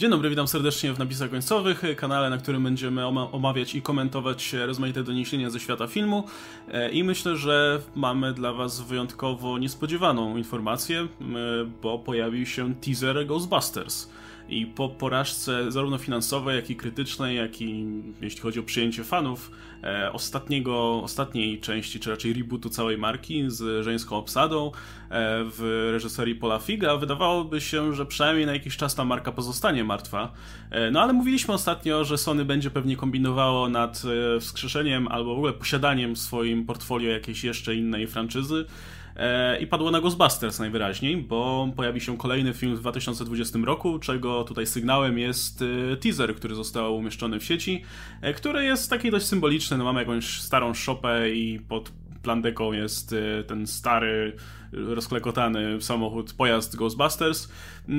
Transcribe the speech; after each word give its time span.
Dzień 0.00 0.10
dobry, 0.10 0.30
witam 0.30 0.48
serdecznie 0.48 0.92
w 0.92 0.98
napisach 0.98 1.30
końcowych, 1.30 1.82
kanale, 1.96 2.30
na 2.30 2.38
którym 2.38 2.64
będziemy 2.64 3.06
omawiać 3.06 3.74
i 3.74 3.82
komentować 3.82 4.52
rozmaite 4.52 5.02
doniesienia 5.02 5.50
ze 5.50 5.60
świata 5.60 5.86
filmu. 5.86 6.24
E, 6.68 6.90
I 6.90 7.04
myślę, 7.04 7.36
że 7.36 7.80
mamy 7.94 8.32
dla 8.32 8.52
Was 8.52 8.80
wyjątkowo 8.80 9.58
niespodziewaną 9.58 10.36
informację, 10.36 11.08
bo 11.82 11.98
pojawił 11.98 12.46
się 12.46 12.74
teaser 12.74 13.26
Ghostbusters. 13.26 14.08
I 14.48 14.66
po 14.66 14.88
porażce 14.88 15.72
zarówno 15.72 15.98
finansowej, 15.98 16.56
jak 16.56 16.70
i 16.70 16.76
krytycznej, 16.76 17.36
jak 17.36 17.60
i 17.62 17.86
jeśli 18.20 18.40
chodzi 18.40 18.60
o 18.60 18.62
przyjęcie 18.62 19.04
fanów 19.04 19.50
e, 19.82 20.12
ostatniego, 20.12 21.02
ostatniej 21.02 21.60
części, 21.60 22.00
czy 22.00 22.10
raczej 22.10 22.32
rebootu 22.32 22.70
całej 22.70 22.98
marki 22.98 23.44
z 23.46 23.84
żeńską 23.84 24.16
obsadą 24.16 24.66
e, 24.68 24.72
w 25.10 25.88
reżyserii 25.92 26.34
Paula 26.34 26.58
Figa, 26.58 26.96
wydawałoby 26.96 27.60
się, 27.60 27.94
że 27.94 28.06
przynajmniej 28.06 28.46
na 28.46 28.52
jakiś 28.52 28.76
czas 28.76 28.94
ta 28.94 29.04
marka 29.04 29.32
pozostanie 29.32 29.84
martwa. 29.84 30.32
E, 30.70 30.90
no 30.90 31.02
ale 31.02 31.12
mówiliśmy 31.12 31.54
ostatnio, 31.54 32.04
że 32.04 32.18
Sony 32.18 32.44
będzie 32.44 32.70
pewnie 32.70 32.96
kombinowało 32.96 33.68
nad 33.68 34.02
e, 34.36 34.40
wskrzeszeniem 34.40 35.08
albo 35.08 35.34
w 35.34 35.38
ogóle 35.38 35.52
posiadaniem 35.52 36.14
w 36.14 36.18
swoim 36.18 36.66
portfolio 36.66 37.10
jakiejś 37.10 37.44
jeszcze 37.44 37.74
innej 37.74 38.06
franczyzy. 38.06 38.64
E, 39.18 39.60
i 39.60 39.66
padło 39.66 39.90
na 39.90 40.00
Ghostbusters 40.00 40.58
najwyraźniej, 40.58 41.16
bo 41.16 41.68
pojawi 41.76 42.00
się 42.00 42.18
kolejny 42.18 42.54
film 42.54 42.76
w 42.76 42.80
2020 42.80 43.58
roku, 43.64 43.98
czego 43.98 44.44
tutaj 44.44 44.66
sygnałem 44.66 45.18
jest 45.18 45.64
e, 45.92 45.96
teaser, 45.96 46.36
który 46.36 46.54
został 46.54 46.96
umieszczony 46.96 47.40
w 47.40 47.44
sieci, 47.44 47.82
e, 48.20 48.34
który 48.34 48.64
jest 48.64 48.90
taki 48.90 49.10
dość 49.10 49.26
symboliczny, 49.26 49.78
no 49.78 49.84
mamy 49.84 50.00
jakąś 50.00 50.40
starą 50.40 50.74
szopę 50.74 51.30
i 51.30 51.60
pod 51.68 51.92
plandeką 52.28 52.72
jest 52.72 53.14
ten 53.46 53.66
stary 53.66 54.32
rozklekotany 54.72 55.82
samochód, 55.82 56.32
pojazd 56.32 56.76
Ghostbusters, 56.76 57.48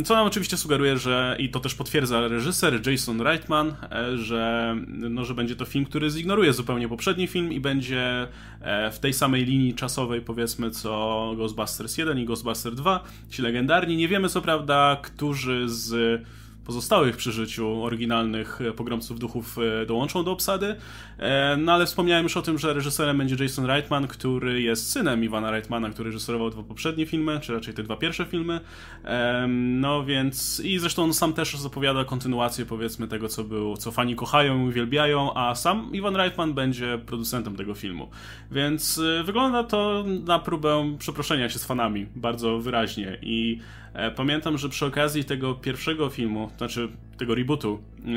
co 0.05 0.15
nam 0.15 0.27
oczywiście 0.27 0.57
sugeruje, 0.57 0.97
że 0.97 1.35
i 1.39 1.49
to 1.49 1.59
też 1.59 1.75
potwierdza 1.75 2.27
reżyser 2.27 2.87
Jason 2.87 3.21
Reitman, 3.21 3.75
e, 3.91 4.17
że, 4.17 4.75
no, 4.87 5.25
że 5.25 5.33
będzie 5.33 5.55
to 5.55 5.65
film, 5.65 5.85
który 5.85 6.09
zignoruje 6.09 6.53
zupełnie 6.53 6.89
poprzedni 6.89 7.27
film 7.27 7.53
i 7.53 7.59
będzie 7.59 8.27
e, 8.61 8.91
w 8.91 8.99
tej 8.99 9.13
samej 9.13 9.45
linii 9.45 9.73
czasowej 9.73 10.21
powiedzmy 10.21 10.71
co 10.71 11.33
Ghostbusters 11.37 11.97
1 11.97 12.19
i 12.19 12.25
Ghostbusters 12.25 12.75
2, 12.75 13.03
ci 13.29 13.41
legendarni. 13.41 13.97
Nie 13.97 14.07
wiemy 14.07 14.29
co 14.29 14.41
prawda, 14.41 14.97
którzy 15.01 15.69
z 15.69 16.21
pozostałych 16.69 17.17
przy 17.17 17.31
życiu 17.31 17.83
oryginalnych 17.83 18.61
e, 18.61 18.71
pogromców 18.71 19.19
duchów 19.19 19.57
e, 19.81 19.85
dołączą 19.85 20.23
do 20.23 20.31
obsady. 20.31 20.75
E, 21.17 21.57
no 21.57 21.73
ale 21.73 21.85
wspomniałem 21.85 22.23
już 22.23 22.37
o 22.37 22.41
tym, 22.41 22.57
że 22.57 22.73
reżyserem 22.73 23.17
będzie 23.17 23.43
Jason 23.43 23.65
Reitman, 23.65 24.07
który 24.07 24.61
jest 24.61 24.91
synem 24.91 25.23
Iwana 25.23 25.51
Reitmana, 25.51 25.89
który 25.89 26.09
reżyserował 26.09 26.49
dwa 26.49 26.63
poprzednie 26.63 27.05
filmy, 27.05 27.39
czy 27.39 27.53
raczej 27.53 27.73
te 27.73 27.83
dwa 27.83 27.95
pierwsze 27.95 28.25
filmy. 28.25 28.59
No 29.57 30.03
więc 30.03 30.59
i 30.59 30.79
zresztą 30.79 31.03
on 31.03 31.13
sam 31.13 31.33
też 31.33 31.57
zapowiada 31.57 32.05
kontynuację 32.05 32.65
powiedzmy 32.65 33.07
tego, 33.07 33.27
co 33.27 33.43
był, 33.43 33.77
co 33.77 33.91
fani 33.91 34.15
kochają 34.15 34.65
i 34.65 34.69
uwielbiają, 34.69 35.33
a 35.33 35.55
sam 35.55 35.89
Iwan 35.93 36.15
Reitman 36.15 36.53
będzie 36.53 36.99
producentem 37.05 37.55
tego 37.55 37.73
filmu. 37.73 38.09
Więc 38.51 39.01
wygląda 39.23 39.63
to 39.63 40.05
na 40.25 40.39
próbę 40.39 40.95
przeproszenia 40.99 41.49
się 41.49 41.59
z 41.59 41.65
fanami 41.65 42.07
bardzo 42.15 42.59
wyraźnie 42.59 43.17
i 43.21 43.59
pamiętam, 44.15 44.57
że 44.57 44.69
przy 44.69 44.85
okazji 44.85 45.23
tego 45.23 45.55
pierwszego 45.55 46.09
filmu, 46.09 46.51
znaczy 46.59 46.89
tego 47.17 47.35
rebootu, 47.35 47.83
e, 47.99 48.09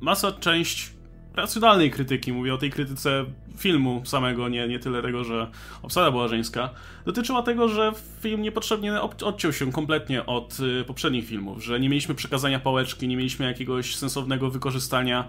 masa 0.00 0.32
część 0.32 0.90
racjonalnej 1.34 1.90
krytyki, 1.90 2.32
mówię 2.32 2.54
o 2.54 2.58
tej 2.58 2.70
krytyce 2.70 3.24
filmu 3.58 4.02
samego, 4.04 4.48
nie, 4.48 4.68
nie 4.68 4.78
tyle 4.78 5.02
tego, 5.02 5.24
że 5.24 5.50
obsada 5.82 6.10
była 6.10 6.28
żeńska, 6.28 6.70
dotyczyła 7.06 7.42
tego, 7.42 7.68
że 7.68 7.92
film 8.20 8.42
niepotrzebnie 8.42 9.00
odciął 9.00 9.52
się 9.52 9.72
kompletnie 9.72 10.26
od 10.26 10.60
y, 10.60 10.84
poprzednich 10.84 11.26
filmów, 11.26 11.64
że 11.64 11.80
nie 11.80 11.88
mieliśmy 11.88 12.14
przekazania 12.14 12.60
pałeczki, 12.60 13.08
nie 13.08 13.16
mieliśmy 13.16 13.46
jakiegoś 13.46 13.96
sensownego 13.96 14.50
wykorzystania 14.50 15.28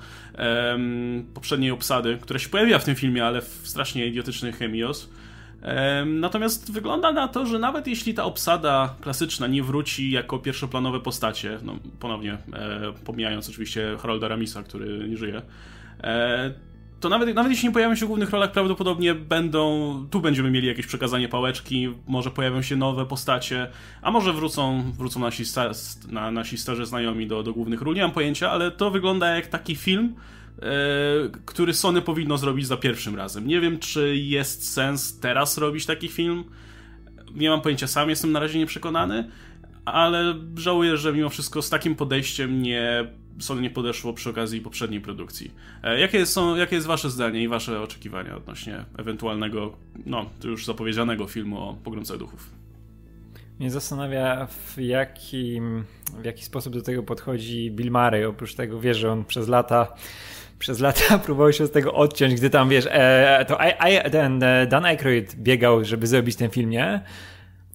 poprzedniej 1.33 1.71
obsady, 1.71 2.17
która 2.21 2.39
się 2.39 2.49
pojawiła 2.49 2.79
w 2.79 2.85
tym 2.85 2.95
filmie, 2.95 3.25
ale 3.25 3.41
w 3.41 3.61
strasznie 3.63 4.07
idiotycznych 4.07 4.57
chemios. 4.57 5.09
Natomiast 6.05 6.71
wygląda 6.71 7.11
na 7.11 7.27
to, 7.27 7.45
że 7.45 7.59
nawet 7.59 7.87
jeśli 7.87 8.13
ta 8.13 8.23
obsada 8.23 8.95
klasyczna 9.01 9.47
nie 9.47 9.63
wróci 9.63 10.11
jako 10.11 10.39
pierwszoplanowe 10.39 10.99
postacie, 10.99 11.59
no 11.63 11.75
ponownie 11.99 12.33
e, 12.33 12.37
pomijając 13.05 13.49
oczywiście 13.49 13.97
Harolda 13.99 14.27
Ramisa, 14.27 14.63
który 14.63 15.09
nie 15.09 15.17
żyje, 15.17 15.41
e, 16.03 16.53
to 16.99 17.09
nawet, 17.09 17.35
nawet 17.35 17.51
jeśli 17.51 17.67
nie 17.67 17.73
pojawią 17.73 17.95
się 17.95 18.05
w 18.05 18.07
głównych 18.07 18.29
rolach, 18.29 18.51
prawdopodobnie 18.51 19.15
będą. 19.15 20.07
Tu 20.11 20.19
będziemy 20.19 20.51
mieli 20.51 20.67
jakieś 20.67 20.85
przekazanie 20.85 21.29
pałeczki, 21.29 21.89
może 22.07 22.31
pojawią 22.31 22.61
się 22.61 22.75
nowe 22.75 23.05
postacie, 23.05 23.67
a 24.01 24.11
może 24.11 24.33
wrócą, 24.33 24.91
wrócą 24.97 25.19
nasi, 25.19 25.45
sta, 25.45 25.71
na, 26.09 26.31
nasi 26.31 26.57
starzy 26.57 26.85
znajomi 26.85 27.27
do, 27.27 27.43
do 27.43 27.53
głównych 27.53 27.81
ról. 27.81 27.95
Nie 27.95 28.01
mam 28.01 28.11
pojęcia, 28.11 28.51
ale 28.51 28.71
to 28.71 28.91
wygląda 28.91 29.35
jak 29.35 29.47
taki 29.47 29.75
film, 29.75 30.15
który 31.45 31.73
Sony 31.73 32.01
powinno 32.01 32.37
zrobić 32.37 32.67
za 32.67 32.77
pierwszym 32.77 33.15
razem. 33.15 33.47
Nie 33.47 33.61
wiem, 33.61 33.79
czy 33.79 34.15
jest 34.15 34.73
sens 34.73 35.19
teraz 35.19 35.57
robić 35.57 35.85
taki 35.85 36.07
film. 36.07 36.43
Nie 37.35 37.49
mam 37.49 37.61
pojęcia, 37.61 37.87
sam 37.87 38.09
jestem 38.09 38.31
na 38.31 38.39
razie 38.39 38.59
nieprzekonany, 38.59 39.29
ale 39.85 40.35
żałuję, 40.55 40.97
że 40.97 41.13
mimo 41.13 41.29
wszystko 41.29 41.61
z 41.61 41.69
takim 41.69 41.95
podejściem 41.95 42.61
nie 42.61 43.07
Sony 43.39 43.61
nie 43.61 43.69
podeszło 43.69 44.13
przy 44.13 44.29
okazji 44.29 44.61
poprzedniej 44.61 45.01
produkcji. 45.01 45.51
E, 45.83 45.99
jakie, 45.99 46.25
są, 46.25 46.55
jakie 46.55 46.75
jest 46.75 46.87
wasze 46.87 47.09
zdanie 47.09 47.43
i 47.43 47.47
wasze 47.47 47.81
oczekiwania 47.81 48.35
odnośnie 48.35 48.85
ewentualnego, 48.97 49.73
no, 50.05 50.29
już 50.43 50.65
zapowiedzianego 50.65 51.27
filmu 51.27 51.59
o 51.59 51.77
pogromce 51.83 52.17
duchów? 52.17 52.49
Mnie 53.59 53.71
zastanawia, 53.71 54.47
w, 54.47 54.77
jakim, 54.77 55.83
w 56.21 56.25
jaki 56.25 56.43
sposób 56.43 56.73
do 56.73 56.81
tego 56.81 57.03
podchodzi 57.03 57.71
Bill 57.71 57.91
Murray. 57.91 58.25
Oprócz 58.25 58.55
tego, 58.55 58.79
wiesz, 58.79 58.97
że 58.97 59.11
on 59.11 59.25
przez 59.25 59.47
lata 59.47 59.95
przez 60.59 60.79
lata 60.79 61.17
próbował 61.25 61.53
się 61.53 61.67
z 61.67 61.71
tego 61.71 61.93
odciąć, 61.93 62.35
gdy 62.35 62.49
tam, 62.49 62.69
wiesz, 62.69 62.87
e, 62.91 63.45
to 63.47 63.57
I, 63.57 63.93
I, 63.93 64.11
ten 64.11 64.43
e, 64.43 64.67
Dan 64.67 64.85
Aykroyd 64.85 65.35
biegał, 65.35 65.85
żeby 65.85 66.07
zrobić 66.07 66.35
ten 66.35 66.49
film, 66.49 66.69
nie? 66.69 67.01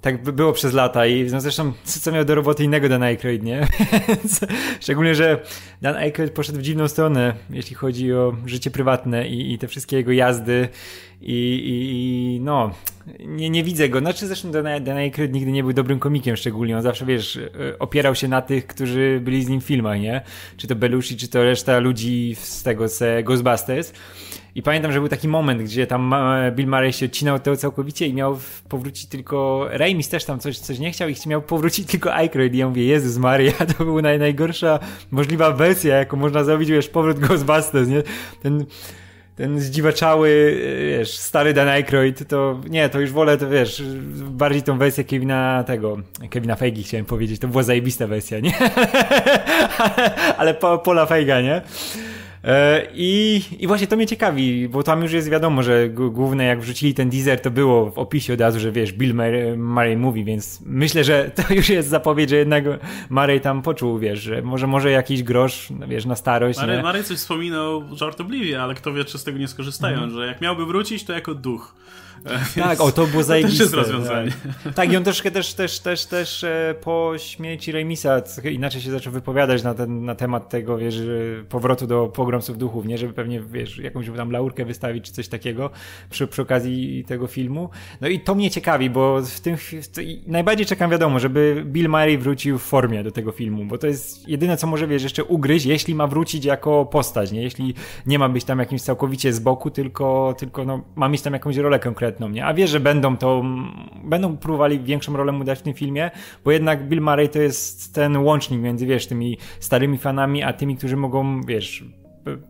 Tak 0.00 0.22
by 0.22 0.32
było 0.32 0.52
przez 0.52 0.72
lata 0.72 1.06
i 1.06 1.24
no 1.24 1.40
zresztą 1.40 1.72
co 1.84 2.12
miał 2.12 2.24
do 2.24 2.34
roboty 2.34 2.64
innego 2.64 2.88
Dan 2.88 3.02
Aykroyd, 3.02 3.42
nie? 3.42 3.66
Szczególnie, 4.80 5.14
że 5.14 5.42
Dan 5.82 5.96
Aykroyd 5.96 6.32
poszedł 6.32 6.58
w 6.58 6.62
dziwną 6.62 6.88
stronę, 6.88 7.34
jeśli 7.50 7.76
chodzi 7.76 8.12
o 8.12 8.36
życie 8.46 8.70
prywatne 8.70 9.28
i, 9.28 9.52
i 9.52 9.58
te 9.58 9.68
wszystkie 9.68 9.96
jego 9.96 10.12
jazdy 10.12 10.68
i, 11.20 11.32
i, 11.32 12.36
i 12.36 12.40
no, 12.40 12.70
nie, 13.18 13.50
nie 13.50 13.64
widzę 13.64 13.88
go. 13.88 13.98
Znaczy 13.98 14.26
zresztą 14.26 14.50
Dan, 14.50 14.84
Dan 14.84 14.96
Aykroyd 14.96 15.32
nigdy 15.32 15.52
nie 15.52 15.62
był 15.62 15.72
dobrym 15.72 15.98
komikiem 15.98 16.36
szczególnie. 16.36 16.76
On 16.76 16.82
zawsze, 16.82 17.06
wiesz, 17.06 17.36
e, 17.36 17.78
opierał 17.78 18.14
się 18.14 18.28
na 18.28 18.42
tych, 18.42 18.66
którzy 18.66 19.20
byli 19.22 19.44
z 19.44 19.48
nim 19.48 19.60
w 19.60 19.64
filmach, 19.64 20.00
nie? 20.00 20.22
Czy 20.56 20.66
to 20.66 20.76
Belushi, 20.76 21.16
czy 21.16 21.28
to 21.28 21.42
reszta 21.44 21.78
ludzi 21.78 22.36
z 22.38 22.62
tego, 22.62 22.88
z 22.88 23.24
Ghostbusters. 23.24 23.92
I 24.54 24.62
pamiętam, 24.62 24.92
że 24.92 25.00
był 25.00 25.08
taki 25.08 25.28
moment, 25.28 25.62
gdzie 25.62 25.86
tam 25.86 26.14
e, 26.14 26.52
Bill 26.52 26.66
Murray 26.66 26.92
się 26.92 27.06
odcinał 27.06 27.38
to 27.38 27.56
całkowicie 27.56 28.06
i 28.06 28.14
miał 28.14 28.38
powrócić 28.68 29.06
tylko... 29.06 29.66
Ramis 29.70 30.08
też 30.08 30.24
tam 30.24 30.38
coś, 30.38 30.58
coś 30.58 30.78
nie 30.78 30.90
chciał 30.90 31.08
i 31.08 31.14
miał 31.26 31.42
powrócić 31.42 31.90
tylko 31.90 32.14
Aykroyd. 32.14 32.54
I 32.54 32.58
ja 32.58 32.68
mówię, 32.68 32.84
Jezus 32.84 33.16
Maria, 33.16 33.52
to 33.78 33.84
była 33.84 34.02
naj, 34.02 34.18
najgorsza 34.18 34.78
możliwa 35.10 35.52
wersja, 35.52 35.96
jaką 35.96 36.16
można 36.16 36.44
zrobić, 36.44 36.70
wiesz, 36.70 36.88
powrót 36.88 37.18
Ghostbusters, 37.18 37.88
nie? 37.88 38.02
Ten 38.42 38.66
ten 39.40 39.60
zdziwaczały, 39.60 40.60
wiesz, 40.88 41.18
stary 41.18 41.54
Dan 41.54 41.68
Aykroyd, 41.68 42.28
to 42.28 42.60
nie, 42.70 42.88
to 42.88 43.00
już 43.00 43.10
wolę, 43.10 43.38
to 43.38 43.48
wiesz, 43.48 43.82
bardziej 44.30 44.62
tą 44.62 44.78
wersję 44.78 45.04
Kevina 45.04 45.64
tego, 45.66 45.96
Kevina 46.30 46.56
Feigi 46.56 46.82
chciałem 46.82 47.06
powiedzieć, 47.06 47.40
to 47.40 47.48
była 47.48 47.62
zajebista 47.62 48.06
wersja, 48.06 48.40
nie? 48.40 48.52
Ale 50.38 50.54
Pola 50.54 51.06
Feiga, 51.06 51.40
nie? 51.40 51.62
E, 52.44 52.86
I, 52.94 53.42
I 53.58 53.66
właśnie 53.66 53.86
to 53.86 53.96
mnie 53.96 54.06
ciekawi, 54.06 54.68
bo 54.68 54.82
tam 54.82 55.02
już 55.02 55.12
jest 55.12 55.30
wiadomo, 55.30 55.62
że 55.62 55.88
główne 55.88 56.44
jak 56.44 56.60
wrzucili 56.60 56.94
ten 56.94 57.10
teaser, 57.10 57.40
to 57.40 57.50
było 57.50 57.90
w 57.90 57.98
opisie 57.98 58.34
od 58.34 58.40
razu, 58.40 58.60
że 58.60 58.72
wiesz, 58.72 58.92
Bill 58.92 59.14
Murray 59.56 59.96
mówi, 59.96 60.24
więc 60.24 60.60
myślę, 60.66 61.04
że 61.04 61.30
to 61.36 61.54
już 61.54 61.68
jest 61.68 61.88
zapowiedź, 61.88 62.30
że 62.30 62.36
jednak 62.36 62.64
Murray 63.10 63.40
tam 63.40 63.62
poczuł, 63.62 63.98
wiesz, 63.98 64.20
że 64.20 64.42
może, 64.42 64.66
może 64.66 64.90
jakiś 64.90 65.22
grosz, 65.22 65.68
wiesz, 65.88 66.04
na 66.04 66.16
starość. 66.16 66.60
Murray, 66.60 66.82
Murray 66.82 67.04
coś 67.04 67.16
wspominał 67.16 67.96
żartobliwie, 67.96 68.62
ale 68.62 68.74
kto 68.74 68.92
wie, 68.92 69.04
czy 69.04 69.18
z 69.18 69.24
tego 69.24 69.38
nie 69.38 69.48
skorzystają, 69.48 69.98
mm. 69.98 70.10
że 70.10 70.26
jak 70.26 70.40
miałby 70.40 70.66
wrócić, 70.66 71.04
to 71.04 71.12
jako 71.12 71.34
duch. 71.34 71.74
Tak, 72.54 72.80
o 72.80 72.92
to 72.92 73.06
było 73.06 73.22
zajebiste. 73.22 73.64
To 73.64 73.70
też 73.70 73.78
jest 73.78 73.90
rozwiązanie. 73.90 74.30
Tak. 74.64 74.74
tak, 74.74 74.92
i 74.92 74.96
on 74.96 75.04
troszkę 75.04 75.30
też, 75.30 75.54
też, 75.54 75.80
też, 75.80 76.06
też 76.06 76.44
e, 76.44 76.74
po 76.80 77.12
śmierci 77.16 77.72
Remisa 77.72 78.22
inaczej 78.52 78.80
się 78.80 78.90
zaczął 78.90 79.12
wypowiadać 79.12 79.62
na, 79.62 79.74
ten, 79.74 80.04
na 80.04 80.14
temat 80.14 80.48
tego, 80.48 80.78
wiesz, 80.78 81.00
powrotu 81.48 81.86
do 81.86 82.08
Pogromców 82.08 82.58
Duchów, 82.58 82.86
nie? 82.86 82.98
Żeby 82.98 83.12
pewnie, 83.12 83.40
wiesz, 83.40 83.78
jakąś 83.78 84.06
tam 84.16 84.30
laurkę 84.30 84.64
wystawić 84.64 85.04
czy 85.04 85.12
coś 85.12 85.28
takiego 85.28 85.70
przy, 86.10 86.26
przy 86.26 86.42
okazji 86.42 87.04
tego 87.04 87.26
filmu. 87.26 87.70
No 88.00 88.08
i 88.08 88.20
to 88.20 88.34
mnie 88.34 88.50
ciekawi, 88.50 88.90
bo 88.90 89.22
w 89.22 89.40
tym 89.40 89.56
najbardziej 90.26 90.66
czekam, 90.66 90.90
wiadomo, 90.90 91.18
żeby 91.18 91.62
Bill 91.66 91.88
Murray 91.88 92.18
wrócił 92.18 92.58
w 92.58 92.62
formie 92.62 93.04
do 93.04 93.10
tego 93.10 93.32
filmu, 93.32 93.64
bo 93.64 93.78
to 93.78 93.86
jest 93.86 94.28
jedyne, 94.28 94.56
co 94.56 94.66
może, 94.66 94.86
wiesz, 94.86 95.02
jeszcze 95.02 95.24
ugryźć, 95.24 95.66
jeśli 95.66 95.94
ma 95.94 96.06
wrócić 96.06 96.44
jako 96.44 96.84
postać, 96.84 97.32
nie? 97.32 97.42
Jeśli 97.42 97.74
nie 98.06 98.18
ma 98.18 98.28
być 98.28 98.44
tam 98.44 98.58
jakimś 98.58 98.82
całkowicie 98.82 99.32
z 99.32 99.38
boku, 99.40 99.70
tylko, 99.70 100.34
tylko 100.38 100.64
no, 100.64 100.84
ma 100.94 101.08
mieć 101.08 101.22
tam 101.22 101.32
jakąś 101.32 101.56
rolę 101.56 101.78
konkretną, 101.78 102.09
nie? 102.18 102.46
A 102.46 102.54
wiesz, 102.54 102.70
że 102.70 102.80
będą 102.80 103.16
to, 103.16 103.44
będą 104.04 104.36
próbowali 104.36 104.80
większą 104.80 105.16
rolę 105.16 105.32
mu 105.32 105.44
dać 105.44 105.58
w 105.58 105.62
tym 105.62 105.74
filmie, 105.74 106.10
bo 106.44 106.50
jednak 106.50 106.88
Bill 106.88 107.00
Murray 107.00 107.28
to 107.28 107.38
jest 107.38 107.94
ten 107.94 108.16
łącznik 108.16 108.60
między, 108.60 108.86
wiesz, 108.86 109.06
tymi 109.06 109.38
starymi 109.60 109.98
fanami, 109.98 110.42
a 110.42 110.52
tymi, 110.52 110.76
którzy 110.76 110.96
mogą, 110.96 111.42
wiesz, 111.42 111.84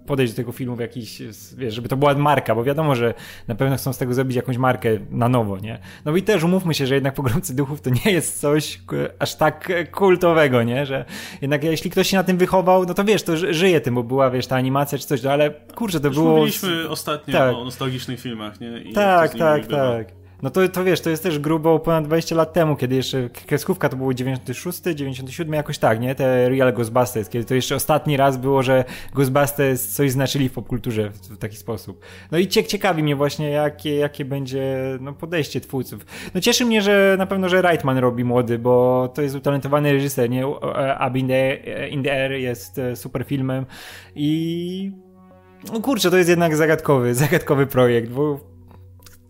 podejść 0.07 0.33
do 0.33 0.37
tego 0.37 0.53
filmu 0.53 0.77
w 0.77 0.81
jakiś, 0.81 1.23
wiesz, 1.57 1.75
żeby 1.75 1.89
to 1.89 1.97
była 1.97 2.15
marka, 2.15 2.55
bo 2.55 2.65
wiadomo, 2.65 2.95
że 2.95 3.15
na 3.49 3.55
pewno 3.55 3.77
chcą 3.77 3.93
z 3.93 3.99
tego 3.99 4.15
zrobić 4.15 4.37
jakąś 4.37 4.57
markę 4.57 4.89
na 5.11 5.29
nowo, 5.29 5.59
nie? 5.59 5.79
No 6.05 6.17
i 6.17 6.23
też 6.23 6.43
umówmy 6.43 6.75
się, 6.75 6.87
że 6.87 6.95
jednak 6.95 7.15
Pogromcy 7.15 7.55
Duchów 7.57 7.81
to 7.81 7.91
nie 7.91 8.13
jest 8.13 8.41
coś 8.41 8.81
aż 9.19 9.35
tak 9.35 9.73
kultowego, 9.91 10.63
nie? 10.63 10.87
Że 10.87 11.05
jednak 11.43 11.65
jeśli 11.65 11.91
ktoś 11.91 12.09
się 12.09 12.17
na 12.17 12.25
tym 12.25 12.39
wychował, 12.39 12.85
no 12.85 12.95
to 12.95 13.05
wiesz, 13.05 13.23
to 13.23 13.37
żyje 13.37 13.81
tym, 13.81 13.95
bo 13.95 14.03
była, 14.03 14.31
wiesz, 14.31 14.47
ta 14.47 14.57
animacja 14.57 14.99
czy 14.99 15.07
coś, 15.07 15.23
no 15.23 15.33
ale 15.33 15.51
kurczę, 15.51 16.01
to 16.01 16.09
Już 16.09 16.17
było... 16.17 16.31
Mówiliśmy 16.31 16.89
ostatnio 16.89 17.39
tak. 17.39 17.55
o 17.57 17.65
nostalgicznych 17.65 18.21
filmach, 18.21 18.61
nie? 18.61 18.79
I 18.79 18.93
tak, 18.93 19.35
tak, 19.35 19.67
tak. 19.67 20.20
No 20.43 20.51
to, 20.51 20.69
to 20.69 20.85
wiesz, 20.85 21.01
to 21.01 21.11
jest 21.11 21.23
też 21.23 21.39
grubo 21.39 21.79
ponad 21.79 22.05
20 22.05 22.37
lat 22.37 22.53
temu, 22.53 22.77
kiedy 22.77 22.95
jeszcze 22.95 23.29
kreskówka 23.29 23.89
to 23.89 23.97
było 23.97 24.15
96, 24.15 24.83
97, 24.95 25.55
jakoś 25.55 25.79
tak, 25.79 26.01
nie? 26.01 26.15
Te 26.15 26.49
Real 26.49 26.73
Ghostbusters, 26.73 27.29
kiedy 27.29 27.45
to 27.45 27.55
jeszcze 27.55 27.75
ostatni 27.75 28.17
raz 28.17 28.37
było, 28.37 28.63
że 28.63 28.85
Ghostbusters 29.15 29.89
coś 29.89 30.11
znaczyli 30.11 30.49
w 30.49 30.53
popkulturze 30.53 31.11
w, 31.11 31.19
w 31.19 31.39
taki 31.39 31.57
sposób. 31.57 32.05
No 32.31 32.39
i 32.39 32.49
ciekawi 32.49 33.03
mnie 33.03 33.17
właśnie, 33.17 33.51
jakie, 33.51 33.97
jakie 33.97 34.25
będzie 34.25 34.99
no, 35.01 35.13
podejście 35.13 35.61
twórców. 35.61 36.07
No 36.35 36.41
cieszy 36.41 36.65
mnie, 36.65 36.83
że 36.83 37.15
na 37.19 37.27
pewno, 37.27 37.49
że 37.49 37.63
Reitman 37.63 37.99
robi 37.99 38.25
młody, 38.25 38.59
bo 38.59 39.09
to 39.15 39.23
jest 39.23 39.37
utalentowany 39.37 39.93
reżyser, 39.93 40.31
nie? 40.31 40.47
Ab 40.99 41.17
in 41.17 41.29
the, 41.29 41.57
in 41.89 42.03
the 42.03 42.13
Air 42.13 42.33
jest 42.33 42.79
e, 42.79 42.97
super 42.97 43.25
filmem 43.25 43.67
i 44.15 44.93
no 45.73 45.81
kurczę, 45.81 46.11
to 46.11 46.17
jest 46.17 46.29
jednak 46.29 46.57
zagadkowy, 46.57 47.15
zagadkowy 47.15 47.67
projekt, 47.67 48.11
bo 48.11 48.41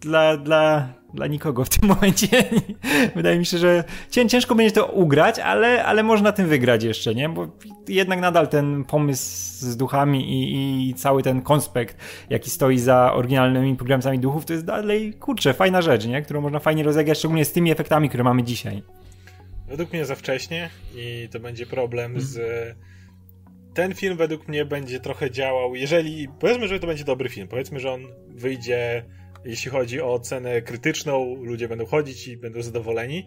dla, 0.00 0.36
dla, 0.36 0.88
dla 1.14 1.26
nikogo 1.26 1.64
w 1.64 1.68
tym 1.68 1.88
momencie. 1.88 2.28
Wydaje 3.16 3.38
mi 3.38 3.46
się, 3.46 3.58
że 3.58 3.84
ciężko 4.10 4.54
będzie 4.54 4.72
to 4.72 4.86
ugrać, 4.86 5.38
ale, 5.38 5.84
ale 5.84 6.02
można 6.02 6.32
tym 6.32 6.48
wygrać 6.48 6.84
jeszcze, 6.84 7.14
nie? 7.14 7.28
Bo 7.28 7.48
jednak 7.88 8.20
nadal 8.20 8.48
ten 8.48 8.84
pomysł 8.84 9.26
z 9.66 9.76
duchami 9.76 10.32
i, 10.32 10.90
i 10.90 10.94
cały 10.94 11.22
ten 11.22 11.42
konspekt, 11.42 11.96
jaki 12.30 12.50
stoi 12.50 12.78
za 12.78 13.12
oryginalnymi 13.14 13.76
programami 13.76 14.18
duchów, 14.18 14.44
to 14.44 14.52
jest 14.52 14.64
dalej, 14.64 15.14
kurczę, 15.14 15.54
fajna 15.54 15.82
rzecz, 15.82 16.06
nie? 16.06 16.22
Którą 16.22 16.40
można 16.40 16.58
fajnie 16.58 16.82
rozegrać, 16.82 17.18
szczególnie 17.18 17.44
z 17.44 17.52
tymi 17.52 17.70
efektami, 17.70 18.08
które 18.08 18.24
mamy 18.24 18.42
dzisiaj. 18.42 18.82
Według 19.68 19.92
mnie 19.92 20.04
za 20.04 20.14
wcześnie 20.14 20.70
i 20.96 21.28
to 21.32 21.40
będzie 21.40 21.66
problem 21.66 22.12
hmm. 22.12 22.20
z 22.26 22.40
ten 23.74 23.94
film 23.94 24.16
według 24.16 24.48
mnie 24.48 24.64
będzie 24.64 25.00
trochę 25.00 25.30
działał, 25.30 25.74
jeżeli, 25.74 26.28
powiedzmy, 26.40 26.68
że 26.68 26.80
to 26.80 26.86
będzie 26.86 27.04
dobry 27.04 27.28
film, 27.28 27.48
powiedzmy, 27.48 27.80
że 27.80 27.92
on 27.92 28.00
wyjdzie 28.28 29.04
jeśli 29.44 29.70
chodzi 29.70 30.00
o 30.00 30.18
cenę 30.18 30.62
krytyczną, 30.62 31.34
ludzie 31.42 31.68
będą 31.68 31.86
chodzić 31.86 32.28
i 32.28 32.36
będą 32.36 32.62
zadowoleni, 32.62 33.26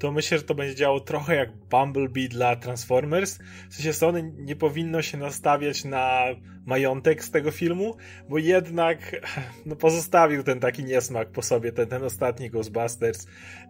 to 0.00 0.12
myślę, 0.12 0.38
że 0.38 0.44
to 0.44 0.54
będzie 0.54 0.74
działo 0.74 1.00
trochę 1.00 1.36
jak 1.36 1.56
Bumblebee 1.56 2.28
dla 2.28 2.56
Transformers. 2.56 3.38
W 3.70 3.74
sensie 3.74 3.92
Sony 3.92 4.32
nie 4.36 4.56
powinno 4.56 5.02
się 5.02 5.18
nastawiać 5.18 5.84
na 5.84 6.24
majątek 6.66 7.24
z 7.24 7.30
tego 7.30 7.50
filmu, 7.50 7.96
bo 8.28 8.38
jednak 8.38 8.98
no, 9.66 9.76
pozostawił 9.76 10.42
ten 10.42 10.60
taki 10.60 10.84
niesmak 10.84 11.30
po 11.30 11.42
sobie, 11.42 11.72
ten, 11.72 11.88
ten 11.88 12.02
ostatni 12.02 12.50
Ghostbusters. 12.50 13.26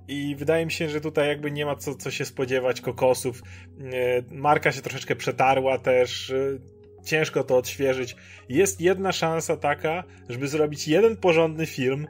I 0.09 0.37
wydaje 0.37 0.67
mi 0.67 0.73
się, 0.73 0.89
że 0.89 1.01
tutaj 1.01 1.29
jakby 1.29 1.51
nie 1.51 1.67
ma 1.67 1.77
co, 1.77 1.95
co 1.95 2.11
się 2.11 2.25
spodziewać 2.25 2.81
kokosów. 2.81 3.43
E, 3.43 4.23
marka 4.31 4.73
się 4.73 4.81
troszeczkę 4.83 5.17
przetarła 5.17 5.79
też 5.79 6.31
e, 6.31 6.80
ciężko 7.05 7.45
to 7.45 7.57
odświeżyć. 7.57 8.17
Jest 8.49 8.81
jedna 8.81 9.13
szansa 9.13 9.57
taka, 9.57 10.05
żeby 10.29 10.49
zrobić 10.49 10.89
jeden 10.89 11.17
porządny 11.17 11.67
film, 11.67 12.07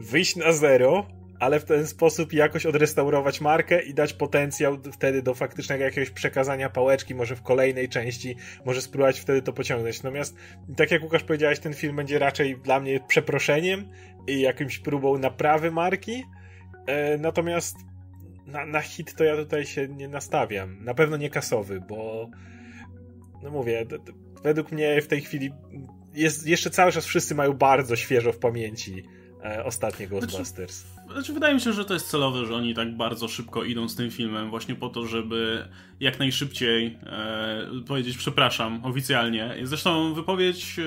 wyjść 0.00 0.36
na 0.36 0.52
zero, 0.52 1.06
ale 1.40 1.60
w 1.60 1.64
ten 1.64 1.86
sposób 1.86 2.32
jakoś 2.32 2.66
odrestaurować 2.66 3.40
markę 3.40 3.82
i 3.82 3.94
dać 3.94 4.12
potencjał 4.12 4.78
wtedy 4.92 5.22
do 5.22 5.34
faktycznego 5.34 5.84
jakiegoś 5.84 6.10
przekazania 6.10 6.70
pałeczki, 6.70 7.14
może 7.14 7.36
w 7.36 7.42
kolejnej 7.42 7.88
części, 7.88 8.36
może 8.64 8.82
spróbować 8.82 9.20
wtedy 9.20 9.42
to 9.42 9.52
pociągnąć. 9.52 10.02
Natomiast, 10.02 10.36
tak 10.76 10.90
jak 10.90 11.02
Łukasz 11.02 11.22
powiedziałeś, 11.24 11.58
ten 11.58 11.74
film 11.74 11.96
będzie 11.96 12.18
raczej 12.18 12.56
dla 12.56 12.80
mnie 12.80 13.00
przeproszeniem 13.08 13.88
i 14.26 14.40
jakimś 14.40 14.78
próbą 14.78 15.18
naprawy 15.18 15.70
marki. 15.70 16.24
E, 16.86 17.18
natomiast 17.18 17.76
na, 18.46 18.66
na 18.66 18.80
hit 18.80 19.14
to 19.14 19.24
ja 19.24 19.36
tutaj 19.36 19.66
się 19.66 19.88
nie 19.88 20.08
nastawiam. 20.08 20.84
Na 20.84 20.94
pewno 20.94 21.16
nie 21.16 21.30
kasowy, 21.30 21.80
bo 21.88 22.30
no 23.42 23.50
mówię, 23.50 23.86
według 24.42 24.72
mnie 24.72 25.02
w 25.02 25.06
tej 25.06 25.20
chwili 25.20 25.52
jest, 26.14 26.46
jeszcze 26.46 26.70
cały 26.70 26.92
czas 26.92 27.06
wszyscy 27.06 27.34
mają 27.34 27.52
bardzo 27.52 27.96
świeżo 27.96 28.32
w 28.32 28.38
pamięci 28.38 29.04
e, 29.44 29.64
ostatnie 29.64 30.06
znaczy, 30.06 30.20
Ghostbusters. 30.26 30.76
Znaczy, 30.76 30.97
znaczy, 31.12 31.32
wydaje 31.32 31.54
mi 31.54 31.60
się, 31.60 31.72
że 31.72 31.84
to 31.84 31.94
jest 31.94 32.10
celowe, 32.10 32.46
że 32.46 32.54
oni 32.56 32.74
tak 32.74 32.96
bardzo 32.96 33.28
szybko 33.28 33.64
idą 33.64 33.88
z 33.88 33.96
tym 33.96 34.10
filmem, 34.10 34.50
właśnie 34.50 34.74
po 34.74 34.88
to, 34.88 35.06
żeby 35.06 35.68
jak 36.00 36.18
najszybciej 36.18 36.98
e, 37.06 37.66
powiedzieć 37.86 38.16
przepraszam 38.16 38.84
oficjalnie. 38.84 39.56
Zresztą 39.62 40.14
wypowiedź 40.14 40.78
e, 40.78 40.82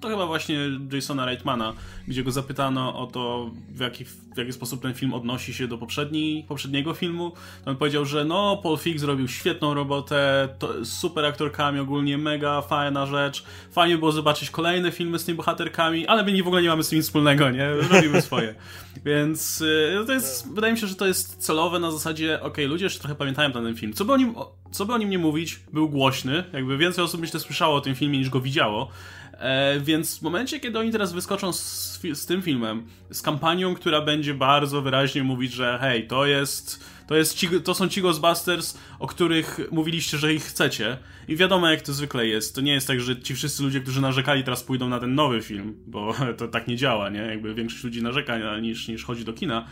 to 0.00 0.08
chyba 0.08 0.26
właśnie 0.26 0.58
Jasona 0.92 1.26
Reitmana, 1.26 1.72
gdzie 2.08 2.24
go 2.24 2.30
zapytano 2.30 2.98
o 2.98 3.06
to, 3.06 3.50
w 3.68 3.80
jaki, 3.80 4.04
w 4.04 4.36
jaki 4.36 4.52
sposób 4.52 4.82
ten 4.82 4.94
film 4.94 5.14
odnosi 5.14 5.54
się 5.54 5.68
do 5.68 5.78
poprzedni, 5.78 6.44
poprzedniego 6.48 6.94
filmu. 6.94 7.32
To 7.64 7.70
on 7.70 7.76
powiedział, 7.76 8.04
że 8.04 8.24
no, 8.24 8.60
Paul 8.62 8.78
Fix 8.78 9.00
zrobił 9.00 9.28
świetną 9.28 9.74
robotę, 9.74 10.48
to, 10.58 10.84
super 10.84 11.24
aktorkami, 11.24 11.80
ogólnie 11.80 12.18
mega 12.18 12.62
fajna 12.62 13.06
rzecz. 13.06 13.44
Fajnie 13.70 13.98
było 13.98 14.12
zobaczyć 14.12 14.50
kolejne 14.50 14.92
filmy 14.92 15.18
z 15.18 15.24
tymi 15.24 15.36
bohaterkami, 15.36 16.06
ale 16.06 16.24
my 16.24 16.42
w 16.42 16.46
ogóle 16.46 16.62
nie 16.62 16.68
mamy 16.68 16.84
z 16.84 16.88
tym 16.88 16.96
nic 16.96 17.06
wspólnego, 17.06 17.50
nie? 17.50 17.70
Robimy 17.74 18.22
swoje. 18.22 18.54
Więc 19.04 19.57
e, 19.62 20.04
to 20.06 20.12
jest, 20.12 20.54
wydaje 20.54 20.72
mi 20.72 20.78
się, 20.78 20.86
że 20.86 20.94
to 20.94 21.06
jest 21.06 21.36
celowe 21.36 21.78
na 21.78 21.90
zasadzie, 21.90 22.36
okej, 22.36 22.48
okay, 22.48 22.66
ludzie 22.66 22.84
jeszcze 22.84 23.00
trochę 23.00 23.14
pamiętają 23.14 23.52
ten 23.52 23.76
film. 23.76 23.92
Co 23.92 24.04
by 24.04 24.12
o 24.12 24.16
nim 24.16 24.34
co 24.70 24.86
by 24.86 24.92
o 24.92 24.98
nim 24.98 25.10
nie 25.10 25.18
mówić, 25.18 25.60
był 25.72 25.88
głośny. 25.88 26.44
Jakby 26.52 26.78
więcej 26.78 27.04
osób 27.04 27.20
myślę 27.20 27.40
słyszało 27.40 27.76
o 27.76 27.80
tym 27.80 27.94
filmie 27.94 28.18
niż 28.18 28.30
go 28.30 28.40
widziało. 28.40 28.88
E, 29.32 29.80
więc 29.80 30.18
w 30.18 30.22
momencie, 30.22 30.60
kiedy 30.60 30.78
oni 30.78 30.92
teraz 30.92 31.12
wyskoczą 31.12 31.52
z, 31.52 32.00
z 32.12 32.26
tym 32.26 32.42
filmem, 32.42 32.86
z 33.10 33.22
kampanią, 33.22 33.74
która 33.74 34.00
będzie 34.00 34.34
bardzo 34.34 34.82
wyraźnie 34.82 35.22
mówić, 35.22 35.52
że 35.52 35.78
hej, 35.80 36.06
to 36.06 36.26
jest 36.26 36.84
to, 37.08 37.16
jest 37.16 37.34
ci, 37.34 37.48
to 37.64 37.74
są 37.74 37.88
ci 37.88 38.02
Ghostbusters, 38.02 38.78
o 38.98 39.06
których 39.06 39.60
mówiliście, 39.70 40.18
że 40.18 40.34
ich 40.34 40.42
chcecie. 40.42 40.96
I 41.28 41.36
wiadomo, 41.36 41.70
jak 41.70 41.82
to 41.82 41.92
zwykle 41.92 42.26
jest. 42.26 42.54
To 42.54 42.60
nie 42.60 42.72
jest 42.72 42.86
tak, 42.86 43.00
że 43.00 43.20
ci 43.20 43.34
wszyscy 43.34 43.62
ludzie, 43.62 43.80
którzy 43.80 44.00
narzekali, 44.00 44.44
teraz 44.44 44.62
pójdą 44.62 44.88
na 44.88 45.00
ten 45.00 45.14
nowy 45.14 45.42
film, 45.42 45.74
bo 45.86 46.14
to 46.38 46.48
tak 46.48 46.68
nie 46.68 46.76
działa, 46.76 47.10
nie? 47.10 47.20
Jakby 47.20 47.54
większość 47.54 47.84
ludzi 47.84 48.02
narzeka 48.02 48.58
niż, 48.58 48.88
niż 48.88 49.04
chodzi 49.04 49.24
do 49.24 49.32
kina. 49.32 49.66